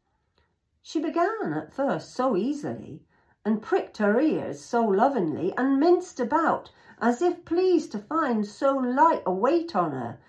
She 0.82 1.00
began 1.00 1.54
at 1.54 1.72
first 1.72 2.14
so 2.14 2.36
easily, 2.36 3.04
and 3.46 3.62
pricked 3.62 3.98
her 3.98 4.20
ears 4.20 4.60
so 4.60 4.84
lovingly, 4.86 5.54
and 5.58 5.80
minced 5.80 6.20
about 6.20 6.72
as 7.02 7.22
if 7.22 7.46
pleased 7.46 7.94
to 7.94 8.00
find 8.00 8.46
so 8.46 8.76
light 8.76 9.24
a 9.26 9.32
weight 9.32 9.76
on 9.76 9.94
her, 9.94 10.20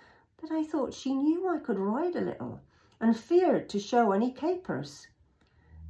that 0.41 0.51
I 0.51 0.63
thought 0.63 0.93
she 0.93 1.13
knew 1.13 1.47
I 1.47 1.59
could 1.59 1.77
ride 1.77 2.15
a 2.15 2.21
little, 2.21 2.61
and 3.01 3.17
feared 3.17 3.67
to 3.69 3.79
show 3.79 4.13
any 4.13 4.31
capers. 4.31 5.07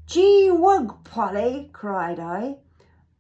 Gee 0.08 0.50
wug, 0.52 1.04
Polly, 1.04 1.70
cried 1.74 2.20
I. 2.20 2.58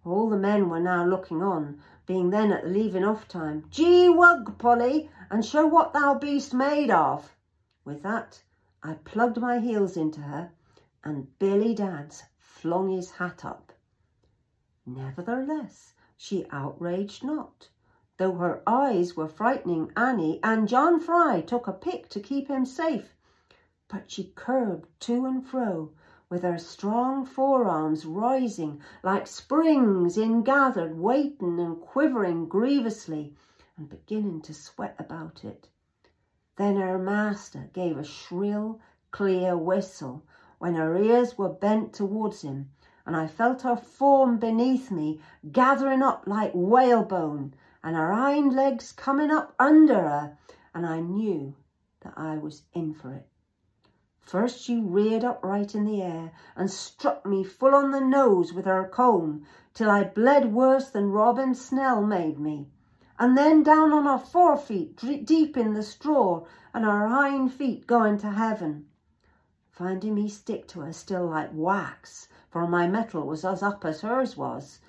All 0.03 0.29
the 0.29 0.37
men 0.37 0.67
were 0.67 0.79
now 0.79 1.05
looking 1.05 1.43
on, 1.43 1.79
being 2.11 2.29
then 2.29 2.51
at 2.51 2.63
the 2.63 2.69
leaving 2.69 3.05
off 3.05 3.25
time. 3.25 3.63
Gee 3.69 4.09
wug, 4.09 4.57
Polly, 4.57 5.09
and 5.29 5.45
show 5.45 5.65
what 5.65 5.93
thou 5.93 6.13
beest 6.13 6.53
made 6.53 6.89
of. 6.91 7.33
With 7.85 8.03
that, 8.03 8.43
I 8.83 8.95
plugged 8.95 9.39
my 9.39 9.59
heels 9.59 9.95
into 9.95 10.19
her, 10.19 10.51
and 11.05 11.39
Billy 11.39 11.73
Dadds 11.73 12.23
flung 12.37 12.89
his 12.89 13.11
hat 13.11 13.45
up. 13.45 13.71
Nevertheless, 14.85 15.93
she 16.17 16.45
outraged 16.51 17.23
not, 17.23 17.69
though 18.17 18.33
her 18.33 18.61
eyes 18.67 19.15
were 19.15 19.29
frightening 19.29 19.93
Annie, 19.95 20.41
and 20.43 20.67
John 20.67 20.99
Fry 20.99 21.39
took 21.39 21.65
a 21.65 21.71
pick 21.71 22.09
to 22.09 22.19
keep 22.19 22.49
him 22.49 22.65
safe. 22.65 23.15
But 23.87 24.11
she 24.11 24.33
curbed 24.35 24.89
to 25.07 25.25
and 25.25 25.47
fro, 25.47 25.93
with 26.31 26.43
her 26.43 26.57
strong 26.57 27.25
forearms 27.25 28.05
rising 28.05 28.81
like 29.03 29.27
springs 29.27 30.17
ingathered, 30.17 30.97
waiting 30.97 31.59
and 31.59 31.81
quivering 31.81 32.47
grievously, 32.47 33.35
and 33.75 33.89
beginning 33.89 34.41
to 34.41 34.53
sweat 34.53 34.95
about 34.97 35.43
it. 35.43 35.67
Then 36.55 36.77
her 36.77 36.97
master 36.97 37.69
gave 37.73 37.97
a 37.97 38.05
shrill, 38.05 38.79
clear 39.11 39.57
whistle 39.57 40.23
when 40.57 40.75
her 40.75 40.97
ears 40.97 41.37
were 41.37 41.49
bent 41.49 41.91
towards 41.91 42.43
him, 42.43 42.71
and 43.05 43.13
I 43.13 43.27
felt 43.27 43.63
her 43.63 43.75
form 43.75 44.37
beneath 44.37 44.89
me 44.89 45.19
gathering 45.51 46.01
up 46.01 46.23
like 46.27 46.53
whalebone, 46.53 47.55
and 47.83 47.97
her 47.97 48.13
hind 48.13 48.53
legs 48.55 48.93
coming 48.93 49.31
up 49.31 49.53
under 49.59 49.95
her, 49.95 50.37
and 50.73 50.85
I 50.85 51.01
knew 51.01 51.55
that 52.01 52.13
I 52.15 52.37
was 52.37 52.63
in 52.73 52.93
for 52.93 53.11
it. 53.11 53.27
First 54.23 54.59
she 54.59 54.79
reared 54.79 55.23
upright 55.23 55.73
in 55.73 55.83
the 55.83 56.03
air 56.03 56.31
and 56.55 56.69
struck 56.69 57.25
me 57.25 57.43
full 57.43 57.73
on 57.73 57.89
the 57.89 57.99
nose 57.99 58.53
with 58.53 58.65
her 58.65 58.87
comb 58.87 59.47
till 59.73 59.89
I 59.89 60.03
bled 60.03 60.53
worse 60.53 60.91
than 60.91 61.11
Robin 61.11 61.55
Snell 61.55 62.03
made 62.03 62.37
me. 62.39 62.69
And 63.17 63.35
then 63.35 63.63
down 63.63 63.91
on 63.91 64.05
her 64.05 64.23
forefeet 64.23 65.25
deep 65.25 65.57
in 65.57 65.73
the 65.73 65.81
straw 65.81 66.45
and 66.71 66.85
her 66.85 67.07
hind 67.07 67.51
feet 67.51 67.87
going 67.87 68.19
to 68.19 68.29
heaven. 68.29 68.87
Finding 69.71 70.13
me 70.13 70.29
stick 70.29 70.67
to 70.67 70.81
her 70.81 70.93
still 70.93 71.25
like 71.25 71.49
wax, 71.51 72.27
for 72.51 72.67
my 72.67 72.87
mettle 72.87 73.25
was 73.25 73.43
as 73.43 73.63
up 73.63 73.83
as 73.83 74.01
hers 74.01 74.37
was, 74.37 74.81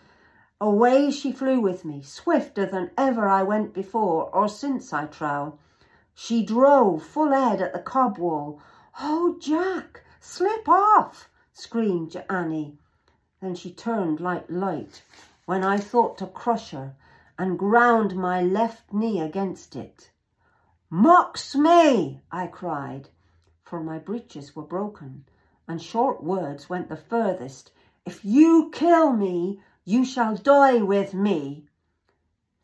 away 0.60 1.10
she 1.10 1.32
flew 1.32 1.58
with 1.58 1.86
me, 1.86 2.02
swifter 2.02 2.66
than 2.66 2.90
ever 2.98 3.26
I 3.26 3.44
went 3.44 3.72
before 3.72 4.28
or 4.34 4.46
since, 4.46 4.92
I 4.92 5.06
trow. 5.06 5.58
She 6.12 6.44
drove 6.44 7.02
full 7.02 7.32
head 7.32 7.62
at 7.62 7.72
the 7.72 7.78
cob 7.78 8.18
wall, 8.18 8.60
Oh, 9.00 9.38
Jack, 9.40 10.04
slip 10.20 10.68
off, 10.68 11.30
screamed 11.54 12.14
Annie. 12.28 12.76
Then 13.40 13.54
she 13.54 13.72
turned 13.72 14.20
like 14.20 14.50
light 14.50 15.02
when 15.46 15.64
I 15.64 15.78
thought 15.78 16.18
to 16.18 16.26
crush 16.26 16.72
her 16.72 16.94
and 17.38 17.58
ground 17.58 18.14
my 18.14 18.42
left 18.42 18.92
knee 18.92 19.20
against 19.20 19.76
it. 19.76 20.10
Mocks 20.90 21.54
me, 21.54 22.20
I 22.30 22.46
cried, 22.46 23.08
for 23.62 23.82
my 23.82 23.98
breeches 23.98 24.54
were 24.54 24.62
broken, 24.62 25.24
and 25.66 25.80
short 25.80 26.22
words 26.22 26.68
went 26.68 26.90
the 26.90 26.96
furthest. 26.96 27.72
If 28.04 28.24
you 28.24 28.70
kill 28.72 29.12
me, 29.12 29.62
you 29.84 30.04
shall 30.04 30.36
die 30.36 30.82
with 30.82 31.14
me. 31.14 31.66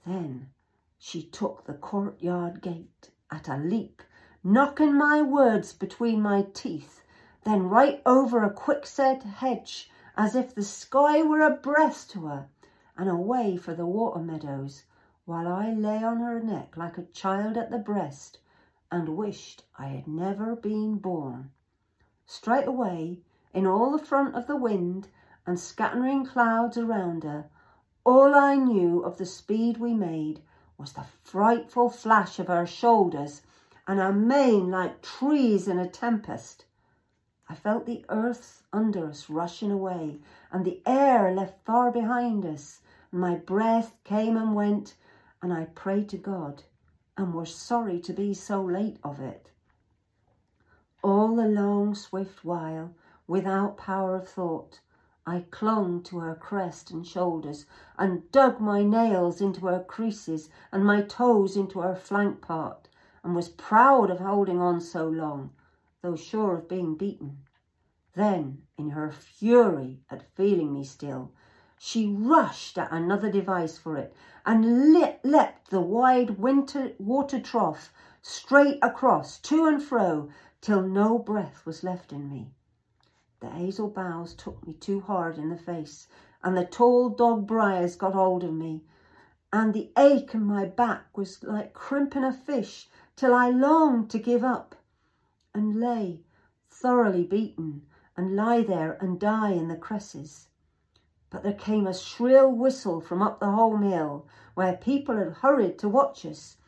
Then 0.07 0.51
she 0.99 1.23
took 1.23 1.65
the 1.65 1.75
courtyard 1.75 2.61
gate 2.61 3.11
at 3.31 3.49
a 3.49 3.57
leap 3.57 4.03
knocking 4.45 4.97
my 4.97 5.21
words 5.21 5.73
between 5.73 6.23
my 6.23 6.43
teeth, 6.55 7.03
then 7.43 7.69
right 7.69 8.01
over 8.07 8.45
a 8.45 8.55
quickset 8.55 9.23
hedge, 9.25 9.91
as 10.17 10.37
if 10.37 10.55
the 10.55 10.63
sky 10.63 11.23
were 11.23 11.41
abreast 11.41 12.11
to 12.11 12.27
her, 12.27 12.49
and 12.97 13.11
away 13.11 13.57
for 13.57 13.75
the 13.75 13.85
water 13.85 14.21
meadows, 14.21 14.85
while 15.25 15.49
I 15.49 15.73
lay 15.73 16.05
on 16.05 16.21
her 16.21 16.41
neck 16.41 16.77
like 16.77 16.97
a 16.97 17.07
child 17.07 17.57
at 17.57 17.71
the 17.73 17.79
breast, 17.79 18.39
and 18.93 19.17
wished 19.17 19.65
I 19.77 19.89
had 19.89 20.07
never 20.07 20.55
been 20.55 20.99
born. 20.99 21.51
Straight 22.25 22.69
away, 22.69 23.21
in 23.53 23.67
all 23.67 23.91
the 23.91 23.99
front 23.99 24.37
of 24.37 24.47
the 24.47 24.57
wind 24.57 25.09
and 25.47 25.59
scattering 25.59 26.25
clouds 26.25 26.79
around 26.79 27.25
her, 27.25 27.51
all 28.05 28.37
I 28.37 28.55
knew 28.55 29.01
of 29.01 29.19
the 29.19 29.27
speed 29.27 29.79
we 29.79 29.95
made 29.95 30.43
was 30.77 30.93
the 30.93 31.07
frightful 31.23 31.91
flash 31.91 32.39
of 32.39 32.47
her 32.47 32.67
shoulders 32.67 33.43
and 33.89 33.99
our 33.99 34.13
mane 34.13 34.71
like 34.71 35.01
trees 35.01 35.67
in 35.67 35.79
a 35.79 35.89
tempest. 35.89 36.67
I 37.49 37.55
felt 37.55 37.87
the 37.87 38.05
earth 38.11 38.63
under 38.71 39.07
us 39.07 39.31
rushing 39.31 39.71
away 39.71 40.21
and 40.53 40.63
the 40.63 40.83
air 40.85 41.35
left 41.35 41.65
far 41.65 41.91
behind 41.91 42.45
us. 42.45 42.83
And 43.11 43.23
my 43.23 43.37
breath 43.37 43.99
came 44.05 44.37
and 44.37 44.55
went 44.55 44.95
and 45.41 45.55
I 45.55 45.65
prayed 45.65 46.11
to 46.11 46.19
God 46.19 46.65
and 47.17 47.33
was 47.33 47.55
sorry 47.55 47.99
to 48.01 48.13
be 48.13 48.35
so 48.35 48.63
late 48.63 48.99
of 49.03 49.21
it. 49.21 49.53
All 51.03 51.35
the 51.35 51.49
long 51.49 51.95
swift 51.95 52.45
while, 52.45 52.93
without 53.27 53.79
power 53.79 54.17
of 54.17 54.29
thought, 54.29 54.81
I 55.27 55.47
clung 55.51 56.03
to 56.05 56.19
her 56.19 56.35
crest 56.35 56.91
and 56.91 57.07
shoulders 57.07 57.65
and 57.99 58.31
dug 58.33 58.61
my 58.61 58.83
nails 58.83 59.41
into 59.41 59.67
her 59.67 59.83
creases 59.83 60.51
and 60.71 60.85
my 60.85 61.01
toes 61.01 61.57
into 61.57 61.81
her 61.81 61.97
flank 61.97 62.43
part 62.43 62.88
and 63.25 63.35
was 63.35 63.49
proud 63.49 64.11
of 64.11 64.21
holding 64.21 64.61
on 64.61 64.81
so 64.81 65.09
long, 65.09 65.51
though 66.03 66.17
sure 66.17 66.57
of 66.59 66.69
being 66.69 66.95
beaten. 66.95 67.39
Then, 68.15 68.63
in 68.77 68.91
her 68.91 69.11
fury 69.11 70.01
at 70.11 70.23
feeling 70.23 70.73
me 70.73 70.85
still, 70.85 71.33
she 71.79 72.13
rushed 72.13 72.79
at 72.79 72.91
another 72.93 73.31
device 73.31 73.79
for 73.79 73.97
it 73.97 74.15
and 74.47 74.93
lit, 74.93 75.21
leapt 75.25 75.71
the 75.71 75.81
wide 75.81 76.39
winter 76.39 76.93
water 76.99 77.41
trough 77.41 77.93
straight 78.23 78.79
across, 78.83 79.39
to 79.41 79.67
and 79.67 79.83
fro, 79.83 80.29
till 80.61 80.83
no 80.83 81.19
breath 81.19 81.65
was 81.67 81.85
left 81.85 82.13
in 82.13 82.29
me. 82.29 82.53
The 83.41 83.51
hazel 83.51 83.89
boughs 83.89 84.35
took 84.35 84.67
me 84.67 84.75
too 84.75 85.01
hard 85.01 85.39
in 85.39 85.49
the 85.49 85.57
face, 85.57 86.09
and 86.43 86.57
the 86.57 86.65
tall 86.65 87.11
dog 87.11 87.47
briars 87.47 87.95
got 87.95 88.15
hold 88.15 88.43
of 88.43 88.53
me, 88.53 88.85
and 89.53 89.73
the 89.73 89.93
ache 89.97 90.35
in 90.35 90.43
my 90.43 90.65
back 90.65 91.17
was 91.17 91.43
like 91.45 91.73
crimping 91.73 92.25
a 92.25 92.33
fish 92.33 92.89
till 93.19 93.35
I 93.35 93.51
longed 93.51 94.11
to 94.11 94.19
give 94.21 94.45
up 94.45 94.77
and 95.53 95.81
lay 95.81 96.23
thoroughly 96.71 97.25
beaten 97.25 97.85
and 98.17 98.37
lie 98.37 98.63
there 98.63 98.93
and 99.01 99.19
die 99.19 99.51
in 99.51 99.67
the 99.67 99.77
cresses. 99.77 100.51
But 101.29 101.43
there 101.43 101.53
came 101.53 101.89
a 101.89 101.93
shrill 101.93 102.49
whistle 102.53 103.01
from 103.01 103.21
up 103.21 103.41
the 103.41 103.51
home 103.51 103.83
hill 103.83 104.29
where 104.55 104.77
people 104.77 105.17
had 105.17 105.33
hurried 105.33 105.81
to 105.81 105.89
watch 105.89 106.25
us, 106.25 106.59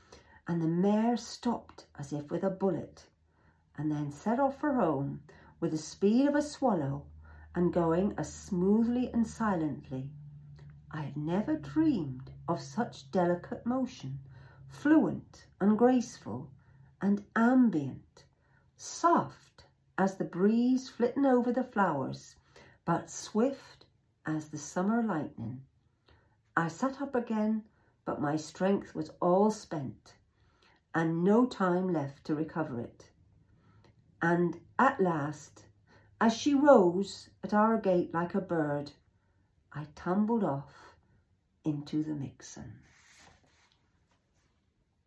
and 0.48 0.60
the 0.60 0.66
mare 0.66 1.16
stopped 1.16 1.86
as 1.96 2.12
if 2.12 2.32
with 2.32 2.42
a 2.42 2.50
bullet, 2.50 3.06
and 3.78 3.92
then 3.92 4.10
set 4.10 4.40
off 4.40 4.58
for 4.58 4.72
home 4.72 5.22
with 5.60 5.70
the 5.70 5.78
speed 5.78 6.26
of 6.26 6.34
a 6.34 6.42
swallow 6.42 7.04
and 7.54 7.72
going 7.72 8.12
as 8.18 8.32
smoothly 8.32 9.08
and 9.12 9.24
silently. 9.24 10.10
I 10.90 11.02
had 11.02 11.16
never 11.16 11.54
dreamed 11.54 12.32
of 12.48 12.60
such 12.60 13.12
delicate 13.12 13.64
motion 13.64 14.18
fluent 14.70 15.46
and 15.60 15.76
graceful 15.76 16.48
and 17.02 17.24
ambient, 17.34 18.24
soft 18.76 19.64
as 19.98 20.16
the 20.16 20.24
breeze 20.24 20.88
flitting 20.88 21.26
over 21.26 21.52
the 21.52 21.64
flowers, 21.64 22.36
but 22.84 23.10
swift 23.10 23.84
as 24.24 24.48
the 24.48 24.58
summer 24.58 25.02
lightning. 25.02 25.60
I 26.56 26.68
sat 26.68 27.02
up 27.02 27.14
again, 27.14 27.64
but 28.04 28.20
my 28.20 28.36
strength 28.36 28.94
was 28.94 29.10
all 29.20 29.50
spent, 29.50 30.14
and 30.94 31.24
no 31.24 31.46
time 31.46 31.92
left 31.92 32.24
to 32.24 32.34
recover 32.34 32.80
it. 32.80 33.10
And 34.22 34.60
at 34.78 35.00
last, 35.00 35.66
as 36.20 36.32
she 36.32 36.54
rose 36.54 37.28
at 37.42 37.52
our 37.52 37.78
gate 37.78 38.14
like 38.14 38.34
a 38.34 38.40
bird, 38.40 38.92
I 39.72 39.86
tumbled 39.94 40.44
off 40.44 40.96
into 41.64 42.02
the 42.02 42.14
mixen. 42.14 42.78